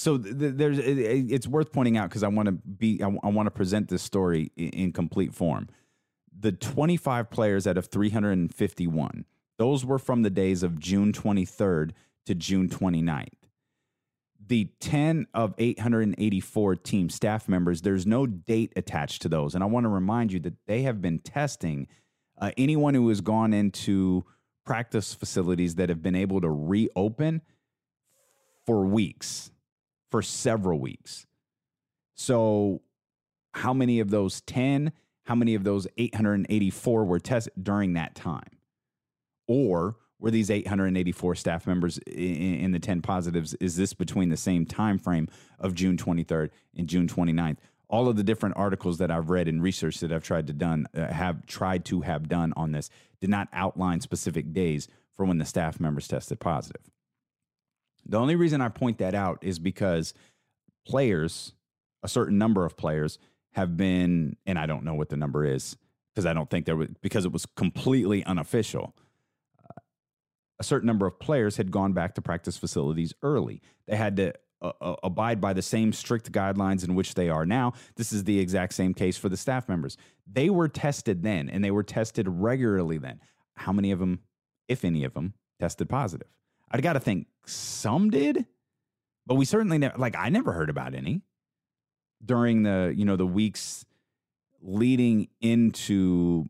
[0.01, 3.45] So th- there's it, it's worth pointing out because I want to be I, want
[3.45, 5.69] to present this story in, in complete form.
[6.37, 9.25] The 25 players out of 351,
[9.59, 11.91] those were from the days of June 23rd
[12.25, 13.27] to June 29th.
[14.47, 19.53] The 10 of 884 team staff members, there's no date attached to those.
[19.53, 21.87] And I want to remind you that they have been testing
[22.39, 24.25] uh, anyone who has gone into
[24.65, 27.41] practice facilities that have been able to reopen
[28.65, 29.51] for weeks,
[30.11, 31.25] for several weeks.
[32.13, 32.81] So,
[33.53, 34.91] how many of those 10,
[35.25, 38.59] how many of those 884 were tested during that time?
[39.47, 43.53] Or were these 884 staff members in, the 10 positives?
[43.55, 45.27] Is this between the same time frame
[45.59, 47.57] of June 23rd and June 29th?
[47.89, 50.87] All of the different articles that I've read and research that I've tried to done
[50.95, 55.39] uh, have tried to have done on this did not outline specific days for when
[55.39, 56.89] the staff members tested positive.
[58.11, 60.13] The only reason I point that out is because
[60.85, 61.53] players,
[62.03, 63.17] a certain number of players,
[63.53, 65.77] have been, and I don't know what the number is
[66.13, 68.93] because I don't think there was, because it was completely unofficial.
[70.59, 73.61] A certain number of players had gone back to practice facilities early.
[73.87, 77.45] They had to uh, uh, abide by the same strict guidelines in which they are
[77.45, 77.73] now.
[77.95, 79.95] This is the exact same case for the staff members.
[80.29, 83.21] They were tested then, and they were tested regularly then.
[83.55, 84.19] How many of them,
[84.67, 86.27] if any of them, tested positive?
[86.71, 88.45] I got to think some did,
[89.25, 91.21] but we certainly never, like, I never heard about any
[92.23, 93.85] during the, you know, the weeks
[94.61, 96.45] leading into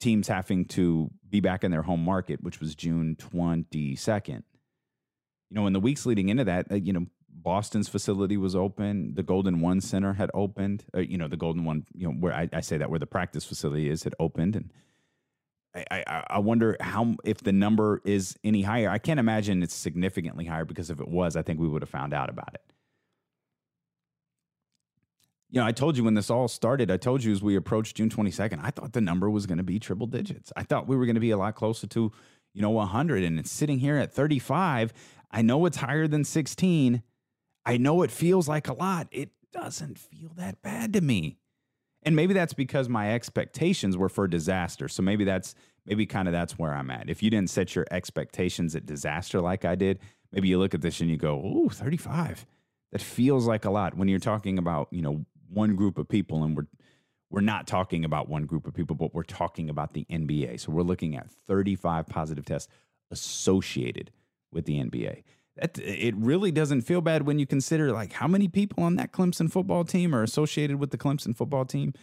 [0.00, 4.42] teams having to be back in their home market, which was June 22nd.
[5.50, 9.14] You know, in the weeks leading into that, uh, you know, Boston's facility was open.
[9.14, 10.84] The Golden One Center had opened.
[10.94, 13.06] Uh, you know, the Golden One, you know, where I, I, say that where the
[13.06, 14.72] practice facility is, had opened, and
[15.90, 18.88] I, I, wonder how if the number is any higher.
[18.88, 21.90] I can't imagine it's significantly higher because if it was, I think we would have
[21.90, 22.62] found out about it.
[25.50, 27.96] You know, I told you when this all started, I told you as we approached
[27.96, 30.52] June 22nd, I thought the number was going to be triple digits.
[30.56, 32.12] I thought we were going to be a lot closer to,
[32.52, 33.22] you know, 100.
[33.22, 34.92] And it's sitting here at 35.
[35.30, 37.02] I know it's higher than 16.
[37.64, 39.08] I know it feels like a lot.
[39.10, 41.38] It doesn't feel that bad to me.
[42.06, 44.88] And maybe that's because my expectations were for disaster.
[44.88, 47.10] So maybe that's maybe kind of that's where I'm at.
[47.10, 49.98] If you didn't set your expectations at disaster like I did,
[50.32, 52.46] maybe you look at this and you go, "Ooh, 35."
[52.92, 56.44] That feels like a lot when you're talking about, you know, one group of people
[56.44, 56.68] and we're
[57.28, 60.60] we're not talking about one group of people, but we're talking about the NBA.
[60.60, 62.72] So we're looking at 35 positive tests
[63.10, 64.12] associated
[64.52, 65.24] with the NBA.
[65.56, 69.12] That it really doesn't feel bad when you consider like how many people on that
[69.12, 71.94] Clemson football team are associated with the Clemson football team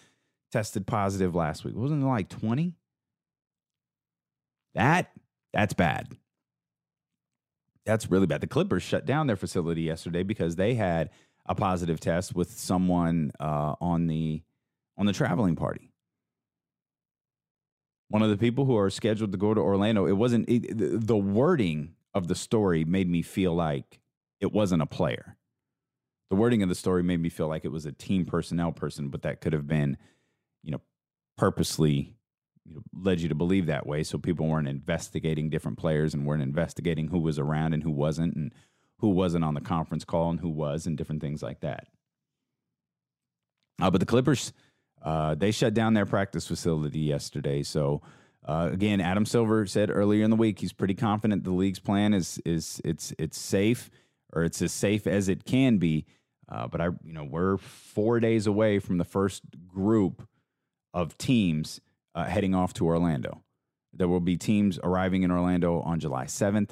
[0.51, 1.75] tested positive last week.
[1.75, 2.75] Wasn't it like 20?
[4.75, 5.11] That
[5.53, 6.07] that's bad.
[7.85, 8.41] That's really bad.
[8.41, 11.09] The Clippers shut down their facility yesterday because they had
[11.45, 14.41] a positive test with someone uh, on the
[14.97, 15.91] on the traveling party.
[18.09, 20.05] One of the people who are scheduled to go to Orlando.
[20.05, 23.99] It wasn't it, the wording of the story made me feel like
[24.39, 25.37] it wasn't a player.
[26.29, 29.09] The wording of the story made me feel like it was a team personnel person,
[29.09, 29.97] but that could have been,
[30.63, 30.81] you know,
[31.37, 32.15] purposely
[32.65, 34.03] you know, led you to believe that way.
[34.03, 38.35] So people weren't investigating different players and weren't investigating who was around and who wasn't,
[38.35, 38.53] and
[38.99, 41.87] who wasn't on the conference call and who was, and different things like that.
[43.81, 44.53] Uh, but the Clippers,
[45.03, 47.63] uh, they shut down their practice facility yesterday.
[47.63, 48.01] So
[48.45, 52.13] uh, again, Adam Silver said earlier in the week he's pretty confident the league's plan
[52.13, 53.89] is is it's it's safe
[54.33, 56.05] or it's as safe as it can be.
[56.49, 60.27] Uh, but I, you know, we're four days away from the first group
[60.93, 61.79] of teams
[62.15, 63.43] uh, heading off to Orlando.
[63.93, 66.71] There will be teams arriving in Orlando on July 7th,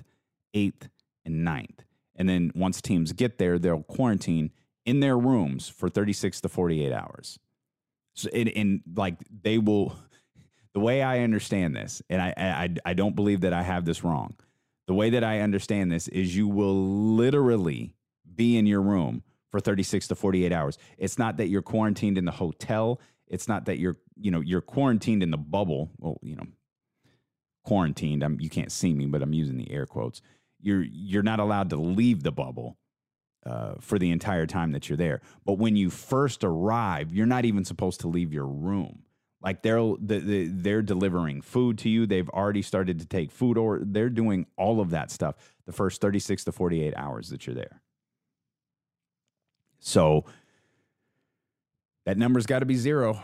[0.56, 0.90] 8th,
[1.24, 1.80] and 9th.
[2.16, 4.52] And then once teams get there, they'll quarantine
[4.86, 7.40] in their rooms for 36 to 48 hours.
[8.14, 9.96] So, and, and like they will,
[10.74, 14.04] the way I understand this, and I, I, I don't believe that I have this
[14.04, 14.36] wrong.
[14.88, 17.96] The way that I understand this is you will literally
[18.36, 20.78] be in your room for 36 to 48 hours.
[20.98, 23.00] It's not that you're quarantined in the hotel.
[23.28, 25.92] It's not that you're, you know, you're quarantined in the bubble.
[25.98, 26.48] Well, you know,
[27.64, 28.24] quarantined.
[28.24, 30.22] I'm, you can't see me, but I'm using the air quotes.
[30.62, 32.78] You're, you're not allowed to leave the bubble
[33.46, 35.22] uh, for the entire time that you're there.
[35.46, 39.04] But when you first arrive, you're not even supposed to leave your room.
[39.44, 42.06] Like they're they're delivering food to you.
[42.06, 45.36] They've already started to take food, or they're doing all of that stuff
[45.66, 47.82] the first 36 to 48 hours that you're there.
[49.80, 50.26] So
[52.06, 53.22] that number's got to be zero.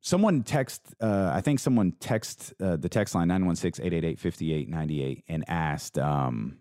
[0.00, 5.44] Someone text, uh, I think someone text uh, the text line 916 888 5898 and
[5.48, 6.58] asked, um,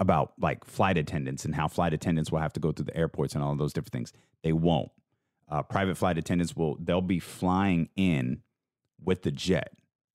[0.00, 3.34] about like flight attendants and how flight attendants will have to go through the airports
[3.34, 4.12] and all those different things.
[4.42, 4.90] They won't.
[5.50, 8.42] Uh, private flight attendants will they'll be flying in
[9.02, 9.72] with the jet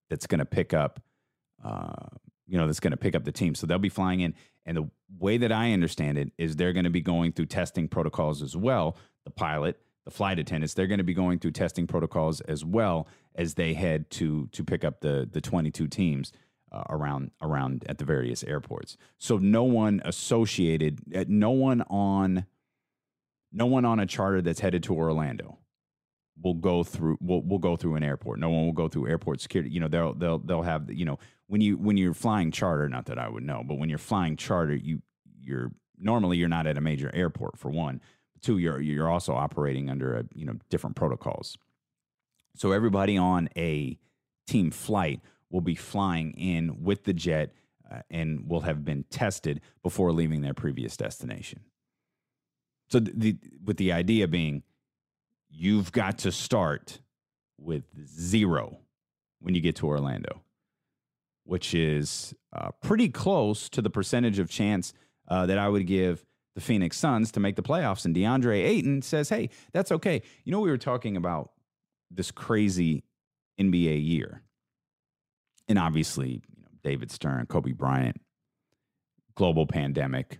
[0.09, 1.01] that's going to pick up,
[1.63, 2.07] uh,
[2.47, 3.55] you know, that's going to pick up the team.
[3.55, 4.33] So they'll be flying in,
[4.65, 7.87] and the way that I understand it is they're going to be going through testing
[7.87, 8.97] protocols as well.
[9.25, 13.07] The pilot, the flight attendants, they're going to be going through testing protocols as well
[13.35, 16.31] as they head to to pick up the the 22 teams
[16.75, 18.97] uh, around around at the various airports.
[19.17, 22.45] So no one associated, uh, no one on,
[23.55, 25.57] no one on a charter that's headed to Orlando
[26.41, 28.39] will go through will will go through an airport.
[28.39, 29.71] No one will go through airport security.
[29.71, 32.89] You know, they'll they'll they'll have you know when you when you're flying charter.
[32.89, 35.01] Not that I would know, but when you're flying charter, you
[35.39, 38.01] you're normally you're not at a major airport for one.
[38.41, 41.57] Two, you're you're also operating under a you know different protocols.
[42.57, 43.97] So everybody on a
[44.47, 47.53] team flight will be flying in with the jet
[47.89, 51.61] uh, and will have been tested before leaving their previous destination.
[52.89, 54.63] So the, with the idea being
[55.49, 56.99] you've got to start
[57.57, 58.79] with zero
[59.39, 60.41] when you get to Orlando,
[61.45, 64.93] which is uh, pretty close to the percentage of chance
[65.27, 66.25] uh, that I would give
[66.55, 68.05] the Phoenix Suns to make the playoffs.
[68.05, 70.21] And DeAndre Ayton says, hey, that's okay.
[70.43, 71.51] You know, we were talking about
[72.09, 73.03] this crazy
[73.59, 74.43] NBA year.
[75.67, 78.21] And obviously, you know, David Stern, Kobe Bryant,
[79.35, 80.39] global pandemic,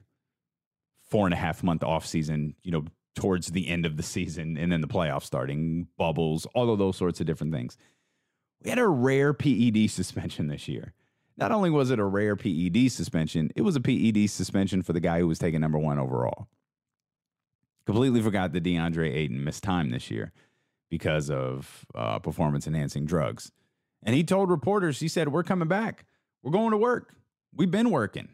[1.07, 2.85] four and a half month off season, you know,
[3.15, 6.97] towards the end of the season and then the playoffs starting, bubbles, all of those
[6.97, 7.77] sorts of different things.
[8.63, 10.93] We had a rare PED suspension this year.
[11.37, 14.99] Not only was it a rare PED suspension, it was a PED suspension for the
[14.99, 16.47] guy who was taken number one overall.
[17.85, 20.31] Completely forgot that DeAndre Ayton missed time this year
[20.89, 23.51] because of uh, performance enhancing drugs.
[24.01, 26.05] And he told reporters, he said, We're coming back.
[26.41, 27.13] We're going to work.
[27.53, 28.29] We've been working.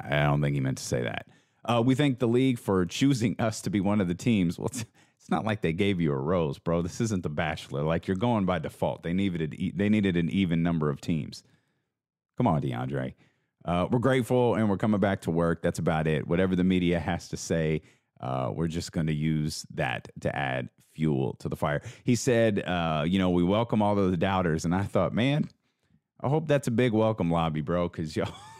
[0.00, 1.26] I don't think he meant to say that.
[1.64, 4.58] Uh, we thank the league for choosing us to be one of the teams.
[4.58, 4.84] Well, it's,
[5.18, 6.82] it's not like they gave you a rose, bro.
[6.82, 7.82] This isn't The Bachelor.
[7.82, 9.02] Like you're going by default.
[9.02, 11.44] They needed they needed an even number of teams.
[12.36, 13.14] Come on, DeAndre.
[13.64, 15.62] Uh, we're grateful and we're coming back to work.
[15.62, 16.26] That's about it.
[16.26, 17.82] Whatever the media has to say,
[18.20, 21.82] uh, we're just going to use that to add fuel to the fire.
[22.04, 24.64] He said, uh, you know, we welcome all of the doubters.
[24.64, 25.48] And I thought, man,
[26.20, 28.32] I hope that's a big welcome lobby, bro, because y'all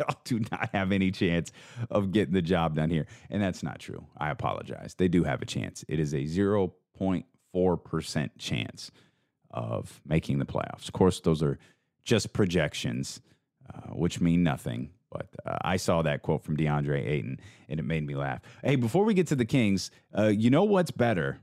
[0.08, 1.52] y'all do not have any chance
[1.90, 3.06] of getting the job done here.
[3.28, 4.06] And that's not true.
[4.16, 4.94] I apologize.
[4.94, 5.84] They do have a chance.
[5.88, 8.90] It is a 0.4% chance
[9.50, 10.86] of making the playoffs.
[10.86, 11.58] Of course, those are
[12.04, 13.20] just projections,
[13.72, 14.90] uh, which mean nothing.
[15.10, 18.40] But uh, I saw that quote from DeAndre Ayton and it made me laugh.
[18.62, 21.40] Hey, before we get to the Kings, uh, you know what's better?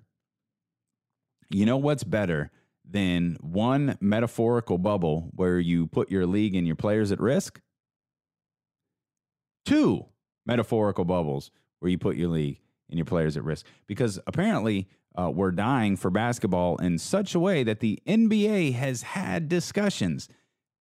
[1.49, 2.51] You know what's better
[2.89, 7.59] than one metaphorical bubble where you put your league and your players at risk?
[9.67, 10.05] Two
[10.45, 14.87] metaphorical bubbles where you put your league and your players at risk because apparently
[15.19, 20.29] uh, we're dying for basketball in such a way that the NBA has had discussions,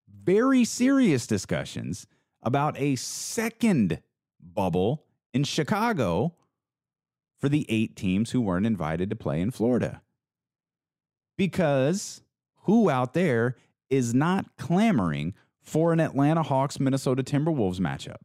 [0.08, 2.06] very serious discussions,
[2.42, 4.00] about a second
[4.40, 6.34] bubble in Chicago
[7.40, 10.00] for the eight teams who weren't invited to play in Florida.
[11.36, 12.22] Because
[12.62, 13.56] who out there
[13.90, 18.18] is not clamoring for an Atlanta Hawks Minnesota Timberwolves matchup?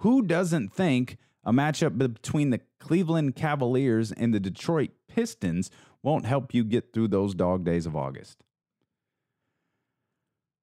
[0.00, 5.70] Who doesn't think a matchup between the Cleveland Cavaliers and the Detroit Pistons
[6.02, 8.42] won't help you get through those dog days of August?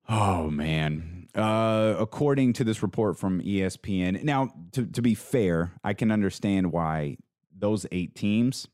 [0.09, 1.27] Oh, man.
[1.35, 6.71] Uh, according to this report from ESPN, now, to, to be fair, I can understand
[6.71, 7.17] why
[7.55, 8.67] those eight teams,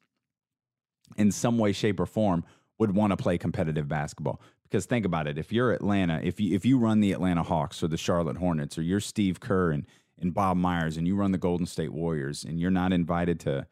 [1.18, 2.46] in some way, shape, or form,
[2.80, 4.40] would want to play competitive basketball.
[4.64, 7.84] Because think about it, if you're Atlanta, if you if you run the Atlanta Hawks
[7.84, 9.86] or the Charlotte Hornets, or you're Steve Kerr and
[10.24, 13.68] and Bob Myers and you run the Golden State Warriors and you're not invited to,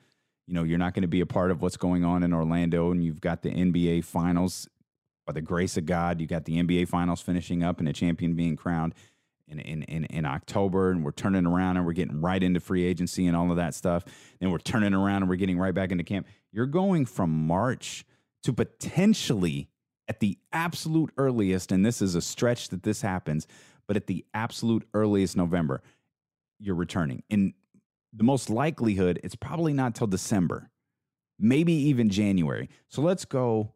[0.48, 2.92] you know, you're not going to be a part of what's going on in Orlando
[2.92, 4.68] and you've got the NBA finals
[5.26, 8.36] by the grace of God, you got the NBA finals finishing up and a champion
[8.36, 8.94] being crowned
[9.48, 12.86] in, in, in, in October and we're turning around and we're getting right into free
[12.86, 14.04] agency and all of that stuff.
[14.40, 16.28] Then we're turning around and we're getting right back into camp.
[16.52, 18.06] You're going from March
[18.44, 19.70] to potentially
[20.08, 23.48] at the absolute earliest, and this is a stretch that this happens,
[23.88, 25.82] but at the absolute earliest November
[26.62, 27.24] you're returning.
[27.30, 27.54] In
[28.14, 30.70] the most likelihood, it's probably not till December,
[31.40, 32.70] maybe even January.
[32.90, 33.74] So let's go.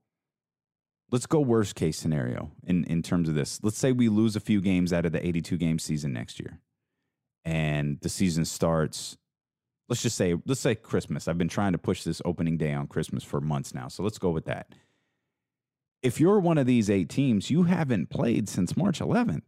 [1.12, 3.60] Let's go worst case scenario in, in terms of this.
[3.62, 6.60] Let's say we lose a few games out of the 82 game season next year.
[7.46, 9.16] And the season starts,
[9.88, 11.28] let's just say, let's say Christmas.
[11.28, 13.88] I've been trying to push this opening day on Christmas for months now.
[13.88, 14.74] So let's go with that.
[16.02, 19.44] If you're one of these eight teams, you haven't played since March 11th.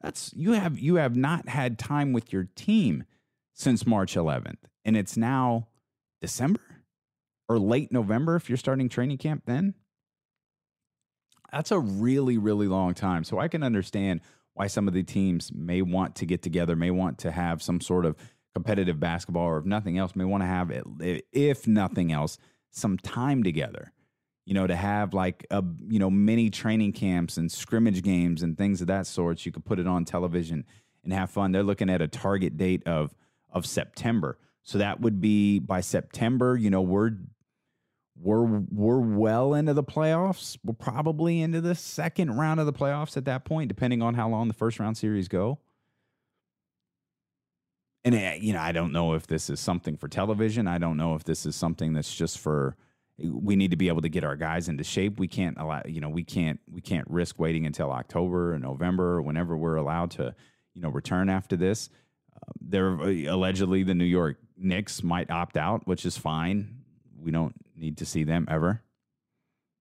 [0.00, 3.04] That's you have you have not had time with your team
[3.54, 5.68] since March 11th, and it's now
[6.22, 6.60] December
[7.48, 9.74] or late November if you're starting training camp then.
[11.52, 13.24] That's a really really long time.
[13.24, 14.20] So I can understand
[14.54, 17.80] why some of the teams may want to get together, may want to have some
[17.80, 18.16] sort of
[18.54, 20.84] competitive basketball, or if nothing else, may want to have, it
[21.32, 22.38] if nothing else,
[22.70, 23.92] some time together.
[24.50, 28.58] You know, to have like a you know mini training camps and scrimmage games and
[28.58, 29.46] things of that sort.
[29.46, 30.64] You could put it on television
[31.04, 31.52] and have fun.
[31.52, 33.14] They're looking at a target date of
[33.52, 36.56] of September, so that would be by September.
[36.56, 37.12] You know, we're
[38.20, 40.58] we're we're well into the playoffs.
[40.64, 44.28] We're probably into the second round of the playoffs at that point, depending on how
[44.28, 45.60] long the first round series go
[48.04, 50.66] and eh, you know, I don't know if this is something for television.
[50.66, 52.76] I don't know if this is something that's just for.
[53.22, 55.18] We need to be able to get our guys into shape.
[55.18, 59.16] We can't allow, you know, we can't we can't risk waiting until October or November
[59.16, 60.34] or whenever we're allowed to,
[60.74, 61.90] you know, return after this.
[62.34, 66.82] Uh, there allegedly the New York Knicks might opt out, which is fine.
[67.18, 68.82] We don't need to see them ever.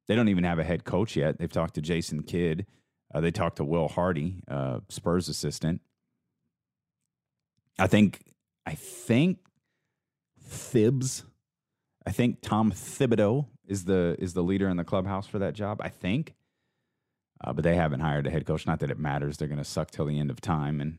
[0.08, 1.38] They don't even have a head coach yet.
[1.38, 2.66] They've talked to Jason Kidd.
[3.14, 5.82] Uh, they talked to Will Hardy, uh, Spurs assistant.
[7.78, 8.22] I think
[8.66, 9.38] I think
[10.42, 11.24] Thibs,
[12.10, 15.80] I think Tom Thibodeau is the is the leader in the clubhouse for that job.
[15.80, 16.34] I think,
[17.39, 18.66] uh, but they haven't hired a head coach.
[18.66, 19.38] Not that it matters.
[19.38, 20.97] They're going to suck till the end of time, and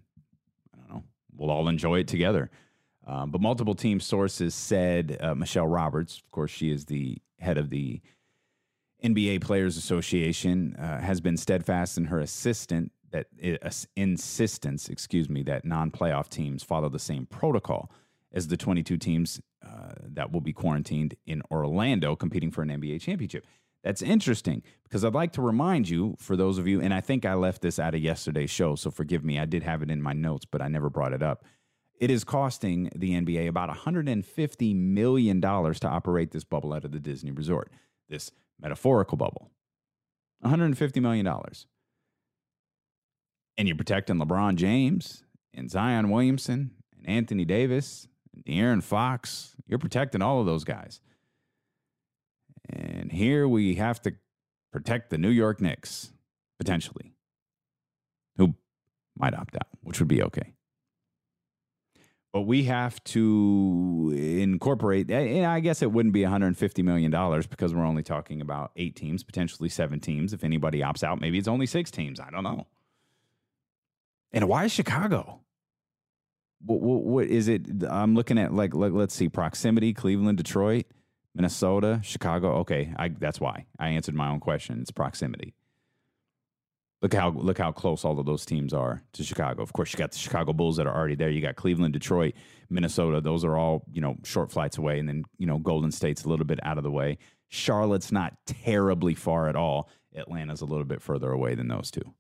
[0.72, 1.04] I don't know.
[1.36, 2.48] We'll all enjoy it together.
[3.08, 7.58] Um, but multiple team sources said uh, Michelle Roberts, of course, she is the head
[7.58, 8.00] of the
[9.02, 15.42] NBA Players Association, uh, has been steadfast in her assistant that uh, insistence, excuse me,
[15.42, 17.90] that non-playoff teams follow the same protocol
[18.32, 23.00] as the 22 teams uh, that will be quarantined in Orlando competing for an NBA
[23.00, 23.46] championship.
[23.82, 27.24] That's interesting because I'd like to remind you, for those of you, and I think
[27.24, 29.38] I left this out of yesterday's show, so forgive me.
[29.38, 31.44] I did have it in my notes, but I never brought it up.
[31.98, 37.00] It is costing the NBA about $150 million to operate this bubble out of the
[37.00, 37.70] Disney resort,
[38.08, 39.50] this metaphorical bubble.
[40.44, 41.26] $150 million
[43.60, 45.22] and you're protecting LeBron James
[45.52, 48.08] and Zion Williamson and Anthony Davis
[48.46, 49.56] De'Aaron Fox.
[49.66, 51.00] You're protecting all of those guys.
[52.68, 54.12] And here we have to
[54.72, 56.12] protect the New York Knicks,
[56.58, 57.14] potentially,
[58.36, 58.54] who
[59.18, 60.54] might opt out, which would be okay.
[62.32, 67.10] But we have to incorporate, and I guess it wouldn't be $150 million
[67.50, 70.32] because we're only talking about eight teams, potentially seven teams.
[70.32, 72.20] If anybody opts out, maybe it's only six teams.
[72.20, 72.68] I don't know.
[74.32, 75.39] And why Chicago?
[76.64, 77.66] What, what, what is it?
[77.88, 80.86] I'm looking at like, like let's see, proximity: Cleveland, Detroit,
[81.34, 82.56] Minnesota, Chicago.
[82.58, 84.80] Okay, I, that's why I answered my own question.
[84.80, 85.54] It's proximity.
[87.02, 89.62] Look how look how close all of those teams are to Chicago.
[89.62, 91.30] Of course, you got the Chicago Bulls that are already there.
[91.30, 92.34] You got Cleveland, Detroit,
[92.68, 93.22] Minnesota.
[93.22, 96.28] Those are all you know short flights away, and then you know Golden State's a
[96.28, 97.16] little bit out of the way.
[97.48, 99.88] Charlotte's not terribly far at all.
[100.14, 102.14] Atlanta's a little bit further away than those two.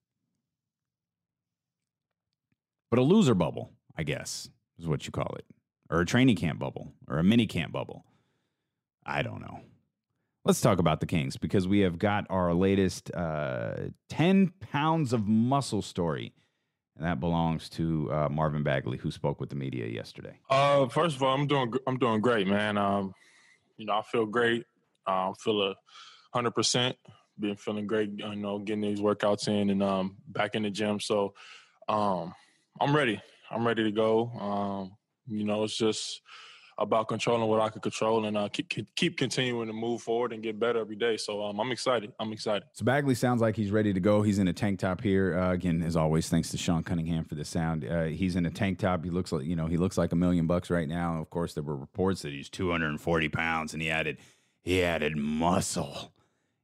[2.90, 5.44] But a loser bubble, I guess, is what you call it,
[5.90, 8.04] or a training camp bubble, or a mini camp bubble.
[9.04, 9.60] I don't know.
[10.44, 13.74] Let's talk about the Kings because we have got our latest uh,
[14.08, 16.32] 10 pounds of muscle story.
[16.96, 20.38] And that belongs to uh, Marvin Bagley, who spoke with the media yesterday.
[20.48, 22.76] Uh, first of all, I'm doing I'm doing great, man.
[22.76, 23.14] Um,
[23.78, 24.64] you know, I feel great.
[25.06, 25.74] I feel a
[26.34, 26.96] hundred percent.
[27.38, 28.10] Been feeling great.
[28.18, 31.00] You know, getting these workouts in and um, back in the gym.
[31.00, 31.32] So,
[31.88, 32.34] um,
[32.78, 33.22] I'm ready.
[33.50, 34.30] I'm ready to go.
[34.38, 34.92] Um,
[35.26, 36.22] you know, it's just
[36.80, 40.42] about controlling what I can control and uh, keep keep continuing to move forward and
[40.42, 41.16] get better every day.
[41.18, 42.12] So um, I'm excited.
[42.18, 42.62] I'm excited.
[42.72, 44.22] So Bagley sounds like he's ready to go.
[44.22, 46.28] He's in a tank top here uh, again, as always.
[46.28, 47.84] Thanks to Sean Cunningham for the sound.
[47.84, 49.04] Uh, he's in a tank top.
[49.04, 51.20] He looks like you know he looks like a million bucks right now.
[51.20, 54.16] Of course, there were reports that he's 240 pounds, and he added
[54.62, 56.12] he added muscle.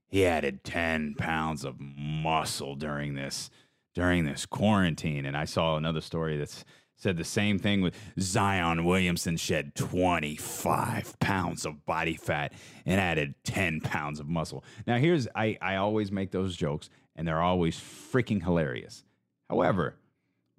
[0.08, 3.50] He added 10 pounds of muscle during this
[3.96, 5.24] during this quarantine.
[5.24, 6.64] And I saw another story that's
[6.96, 12.52] said the same thing with Zion Williamson shed 25 pounds of body fat
[12.84, 14.64] and added 10 pounds of muscle.
[14.86, 19.02] Now, here's I, I always make those jokes, and they're always freaking hilarious.
[19.48, 19.96] However,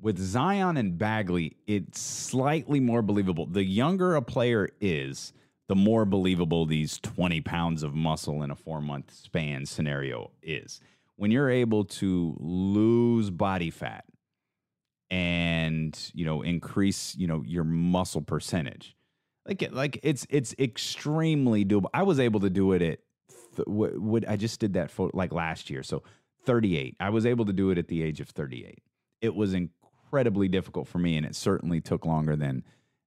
[0.01, 3.45] with Zion and Bagley, it's slightly more believable.
[3.45, 5.33] The younger a player is,
[5.67, 10.81] the more believable these 20 pounds of muscle in a four month span scenario is
[11.17, 14.05] when you're able to lose body fat
[15.09, 18.95] and you know increase you know your muscle percentage
[19.45, 22.99] like like it's it's extremely doable i was able to do it at
[23.55, 26.03] th- what, i just did that for like last year so
[26.45, 28.81] 38 i was able to do it at the age of 38
[29.21, 32.63] it was incredibly difficult for me, and it certainly took longer than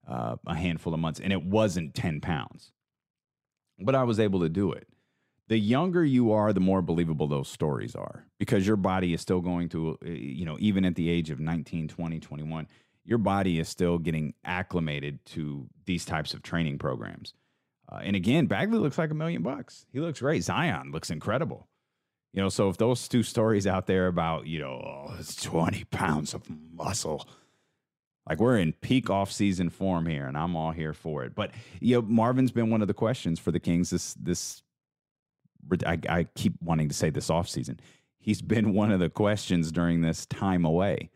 [0.09, 2.73] uh, a handful of months, and it wasn't 10 pounds.
[3.79, 4.87] But I was able to do it.
[5.51, 9.41] The younger you are, the more believable those stories are because your body is still
[9.41, 12.69] going to, uh, you know, even at the age of 19, 20, 21,
[13.05, 17.35] your body is still getting acclimated to these types of training programs.
[17.91, 19.87] Uh, and again, Bagley looks like a million bucks.
[19.93, 20.45] He looks great.
[20.45, 21.67] Zion looks incredible.
[22.33, 24.81] You know, so if those two stories out there about, you know,
[25.11, 27.29] oh, it's 20 pounds of muscle,
[28.29, 31.35] like we're in peak off-season form here, and I'm all here for it.
[31.35, 34.63] But you know, Marvin's been one of the questions for the Kings this this.
[35.87, 37.81] I, I keep wanting to say this off-season.
[38.19, 41.11] He's been one of the questions during this time away.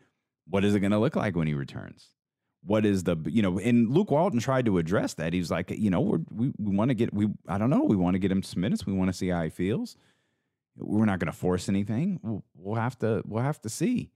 [0.47, 2.09] What is it going to look like when he returns?
[2.63, 3.59] What is the you know?
[3.59, 5.33] And Luke Walton tried to address that.
[5.33, 7.83] He's like, you know, we're, we we want to get we I don't know.
[7.83, 8.87] We want to get him some minutes.
[8.87, 9.97] We want to see how he feels.
[10.75, 12.19] We're not going to force anything.
[12.23, 14.09] We'll, we'll have to we'll have to see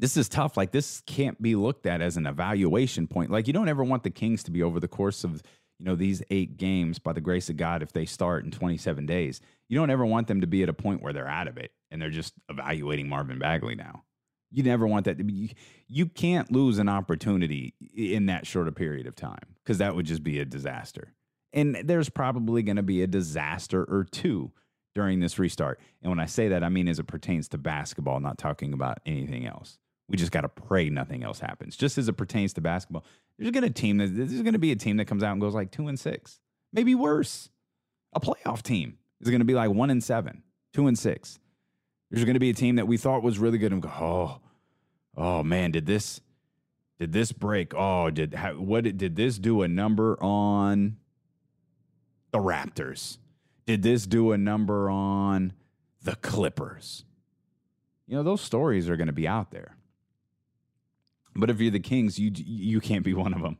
[0.00, 0.56] this is tough.
[0.56, 3.30] Like this can't be looked at as an evaluation point.
[3.30, 5.42] Like you don't ever want the Kings to be over the course of
[5.80, 9.06] you know these eight games by the grace of God if they start in 27
[9.06, 9.40] days.
[9.66, 11.72] You don't ever want them to be at a point where they're out of it
[11.90, 14.02] and they're just evaluating Marvin Bagley now.
[14.50, 15.54] You never want that to be.
[15.88, 20.04] You can't lose an opportunity in that short a period of time because that would
[20.04, 21.14] just be a disaster.
[21.54, 24.52] And there's probably going to be a disaster or two
[24.94, 25.80] during this restart.
[26.02, 28.98] And when I say that, I mean as it pertains to basketball, not talking about
[29.06, 29.78] anything else.
[30.10, 31.76] We just got to pray nothing else happens.
[31.76, 33.04] Just as it pertains to basketball,
[33.40, 35.54] there's going to team that going to be a team that comes out and goes
[35.54, 36.40] like two and six,
[36.74, 37.48] maybe worse.
[38.12, 40.42] A playoff team is going to be like one and seven,
[40.74, 41.38] two and six.
[42.10, 44.40] There's going to be a team that we thought was really good and go, oh,
[45.16, 46.20] oh man, did this,
[46.98, 47.72] did this break?
[47.74, 50.98] Oh, did how, what did this do a number on
[52.32, 53.16] the Raptors?
[53.64, 55.54] Did this do a number on
[56.02, 57.04] the Clippers?
[58.06, 59.76] You know, those stories are going to be out there.
[61.34, 63.58] But if you're the Kings, you you can't be one of them.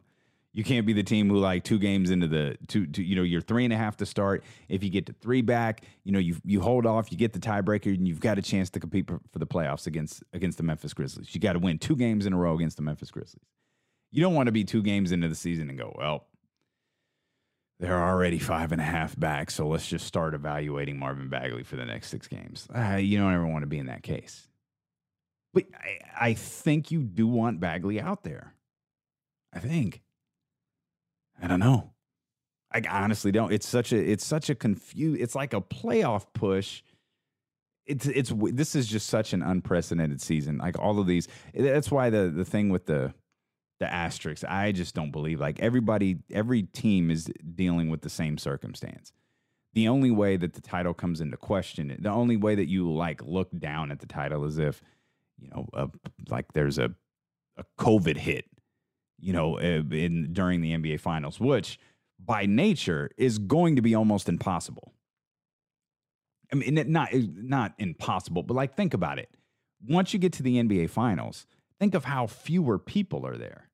[0.53, 3.23] You can't be the team who like two games into the two, two you know
[3.23, 4.43] you're three and a half to start.
[4.69, 7.39] If you get to three back, you know you you hold off, you get the
[7.39, 10.93] tiebreaker, and you've got a chance to compete for the playoffs against against the Memphis
[10.93, 11.35] Grizzlies.
[11.35, 13.45] You got to win two games in a row against the Memphis Grizzlies.
[14.11, 16.27] You don't want to be two games into the season and go well.
[17.79, 21.77] They're already five and a half back, so let's just start evaluating Marvin Bagley for
[21.77, 22.69] the next six games.
[22.77, 24.50] Uh, you don't ever want to be in that case.
[25.53, 28.55] But I, I think you do want Bagley out there.
[29.53, 30.03] I think.
[31.43, 31.93] I don't know.
[32.73, 33.53] I honestly don't.
[33.53, 35.19] It's such a it's such a confuse.
[35.21, 36.83] It's like a playoff push.
[37.87, 40.59] It's it's this is just such an unprecedented season.
[40.59, 41.27] Like all of these.
[41.55, 43.13] Eh, that's why the the thing with the
[43.81, 44.45] the asterisks.
[44.49, 49.13] I just don't believe like everybody every team is dealing with the same circumstance.
[49.73, 53.23] The only way that the title comes into question, the only way that you like
[53.23, 54.83] look down at the title is if
[55.41, 55.87] you know, uh,
[56.29, 56.95] like there's a
[57.57, 58.47] a COVID hit,
[59.19, 61.79] you know, uh, in during the NBA Finals, which
[62.19, 64.93] by nature is going to be almost impossible.
[66.53, 69.29] I mean, not not impossible, but like think about it.
[69.87, 71.47] Once you get to the NBA Finals,
[71.79, 73.71] think of how fewer people are there.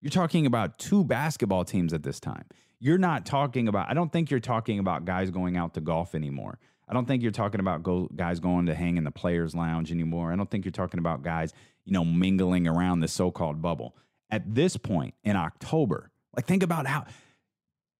[0.00, 2.44] You're talking about two basketball teams at this time.
[2.78, 3.88] You're not talking about.
[3.88, 6.58] I don't think you're talking about guys going out to golf anymore.
[6.88, 9.90] I don't think you're talking about go, guys going to hang in the players' lounge
[9.90, 10.32] anymore.
[10.32, 11.52] I don't think you're talking about guys,
[11.84, 13.96] you know, mingling around the so-called bubble.
[14.30, 17.04] At this point in October, like think about how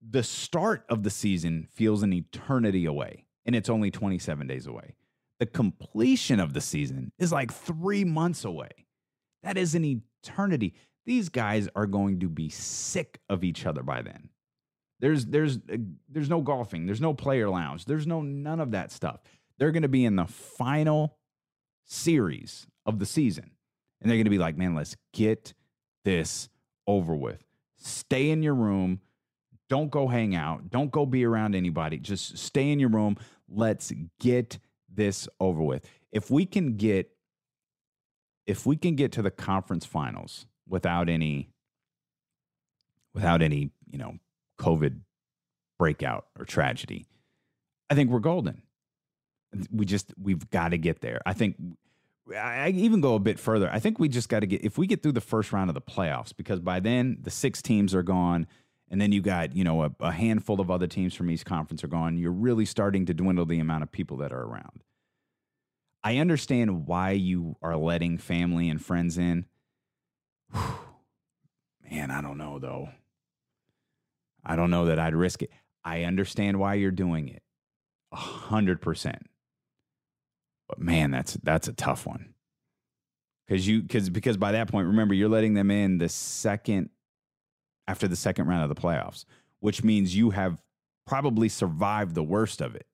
[0.07, 4.97] the start of the season feels an eternity away, and it's only 27 days away.
[5.41, 8.70] The completion of the season is like three months away.
[9.43, 10.74] That is an eternity.
[11.07, 14.30] These guys are going to be sick of each other by then.
[15.05, 15.76] There's there's uh,
[16.09, 16.86] there's no golfing.
[16.86, 17.84] There's no player lounge.
[17.84, 19.20] There's no none of that stuff.
[19.59, 21.18] They're going to be in the final
[21.84, 23.50] series of the season,
[24.00, 25.52] and they're going to be like, man, let's get
[26.07, 26.48] this
[26.86, 27.44] over with.
[27.76, 29.02] Stay in your room.
[29.68, 30.70] Don't go hang out.
[30.70, 31.98] Don't go be around anybody.
[31.98, 33.18] Just stay in your room.
[33.46, 34.59] Let's get
[34.90, 35.86] this over with.
[36.12, 37.11] If we can get
[38.46, 41.50] if we can get to the conference finals without any
[43.12, 44.14] without any, you know,
[44.59, 45.00] COVID
[45.78, 47.07] breakout or tragedy,
[47.90, 48.62] I think we're golden.
[49.70, 51.20] We just we've got to get there.
[51.24, 51.57] I think
[52.36, 53.70] I even go a bit further.
[53.70, 55.74] I think we just got to get if we get through the first round of
[55.74, 58.46] the playoffs because by then the six teams are gone
[58.90, 61.82] and then you got, you know, a, a handful of other teams from East Conference
[61.82, 62.16] are gone.
[62.16, 64.84] You're really starting to dwindle the amount of people that are around.
[66.02, 69.46] I understand why you are letting family and friends in.
[70.55, 72.90] Man, I don't know though.
[74.47, 75.51] I don't know that I'd risk it.
[75.84, 77.42] I understand why you're doing it.
[78.12, 79.26] A hundred percent.
[80.68, 82.34] But man, that's that's a tough one.
[83.47, 86.90] because you because because by that point, remember you're letting them in the second
[87.88, 89.24] after the second round of the playoffs,
[89.61, 90.62] which means you have
[91.07, 92.86] probably survived the worst of it.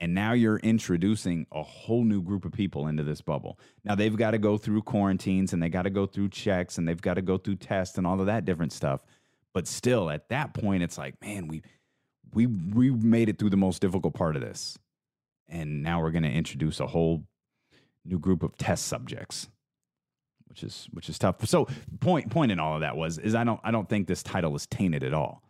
[0.00, 3.58] And now you're introducing a whole new group of people into this bubble.
[3.84, 6.88] Now they've got to go through quarantines and they got to go through checks and
[6.88, 9.04] they've got to go through tests and all of that different stuff.
[9.54, 11.62] But still, at that point, it's like, man, we
[12.32, 14.78] we we made it through the most difficult part of this,
[15.48, 17.24] and now we're going to introduce a whole
[18.04, 19.48] new group of test subjects,
[20.48, 21.46] which is which is tough.
[21.46, 21.68] So
[22.00, 24.54] point point in all of that was is I don't I don't think this title
[24.56, 25.42] is tainted at all.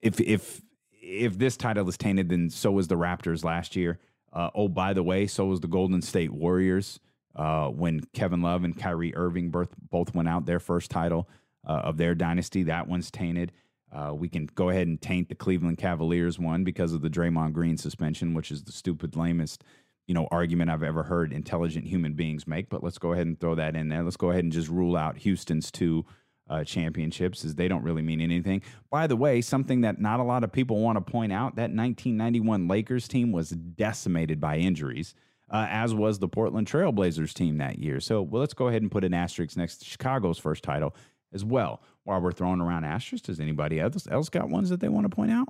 [0.00, 0.62] If if
[1.02, 3.98] if this title is tainted, then so was the Raptors last year.
[4.32, 7.00] Uh, oh, by the way, so was the Golden State Warriors
[7.36, 11.28] uh, when Kevin Love and Kyrie Irving both both went out their first title
[11.66, 12.64] uh, of their dynasty.
[12.64, 13.52] That one's tainted.
[13.92, 17.52] Uh, we can go ahead and taint the Cleveland Cavaliers one because of the Draymond
[17.52, 19.64] Green suspension, which is the stupid, lamest,
[20.06, 22.70] you know, argument I've ever heard intelligent human beings make.
[22.70, 24.02] But let's go ahead and throw that in there.
[24.02, 26.06] Let's go ahead and just rule out Houston's two
[26.48, 28.62] uh, championships, as they don't really mean anything.
[28.90, 31.70] By the way, something that not a lot of people want to point out: that
[31.70, 35.14] 1991 Lakers team was decimated by injuries.
[35.50, 38.00] Uh, as was the Portland Trailblazers team that year.
[38.00, 40.94] So, well, let's go ahead and put an asterisk next to Chicago's first title
[41.32, 41.82] as well.
[42.04, 45.14] While we're throwing around asterisks, does anybody else, else got ones that they want to
[45.14, 45.48] point out?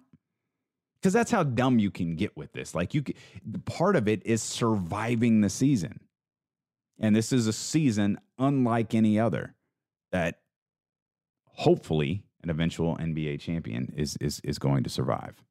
[1.01, 2.75] Because that's how dumb you can get with this.
[2.75, 3.03] Like you,
[3.65, 6.01] part of it is surviving the season,
[7.01, 9.55] and this is a season unlike any other
[10.13, 10.41] that
[11.45, 15.43] hopefully an eventual NBA champion is is is going to survive.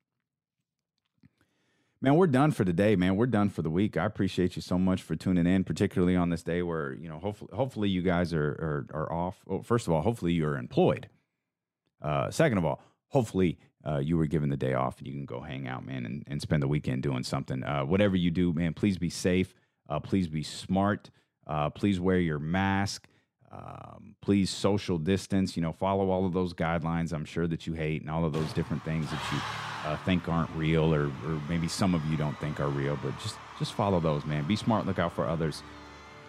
[2.03, 3.15] Man, we're done for today, man.
[3.15, 3.95] We're done for the week.
[3.95, 7.19] I appreciate you so much for tuning in, particularly on this day where, you know,
[7.19, 9.43] hopefully hopefully you guys are are, are off.
[9.45, 11.09] Well, first of all, hopefully you're employed.
[12.01, 15.25] Uh, second of all, hopefully uh, you were given the day off and you can
[15.25, 17.63] go hang out, man, and, and spend the weekend doing something.
[17.63, 19.53] Uh, whatever you do, man, please be safe.
[19.87, 21.11] Uh, please be smart.
[21.45, 23.07] Uh, please wear your mask.
[23.51, 25.57] Um, please social distance.
[25.57, 27.11] You know, follow all of those guidelines.
[27.11, 29.39] I'm sure that you hate and all of those different things that you
[29.85, 32.97] uh, think aren't real, or, or maybe some of you don't think are real.
[33.03, 34.43] But just just follow those, man.
[34.45, 34.85] Be smart.
[34.85, 35.63] Look out for others.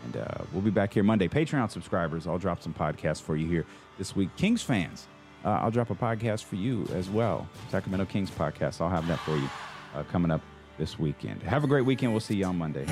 [0.04, 1.28] And uh, we'll be back here Monday.
[1.28, 3.64] Patreon subscribers, I'll drop some podcasts for you here
[3.98, 4.34] this week.
[4.36, 5.06] Kings fans,
[5.44, 7.48] uh, I'll drop a podcast for you as well.
[7.70, 8.80] Sacramento Kings podcast.
[8.80, 9.48] I'll have that for you
[9.94, 10.40] uh, coming up
[10.76, 11.42] this weekend.
[11.44, 12.12] Have a great weekend.
[12.12, 12.84] We'll see you on Monday.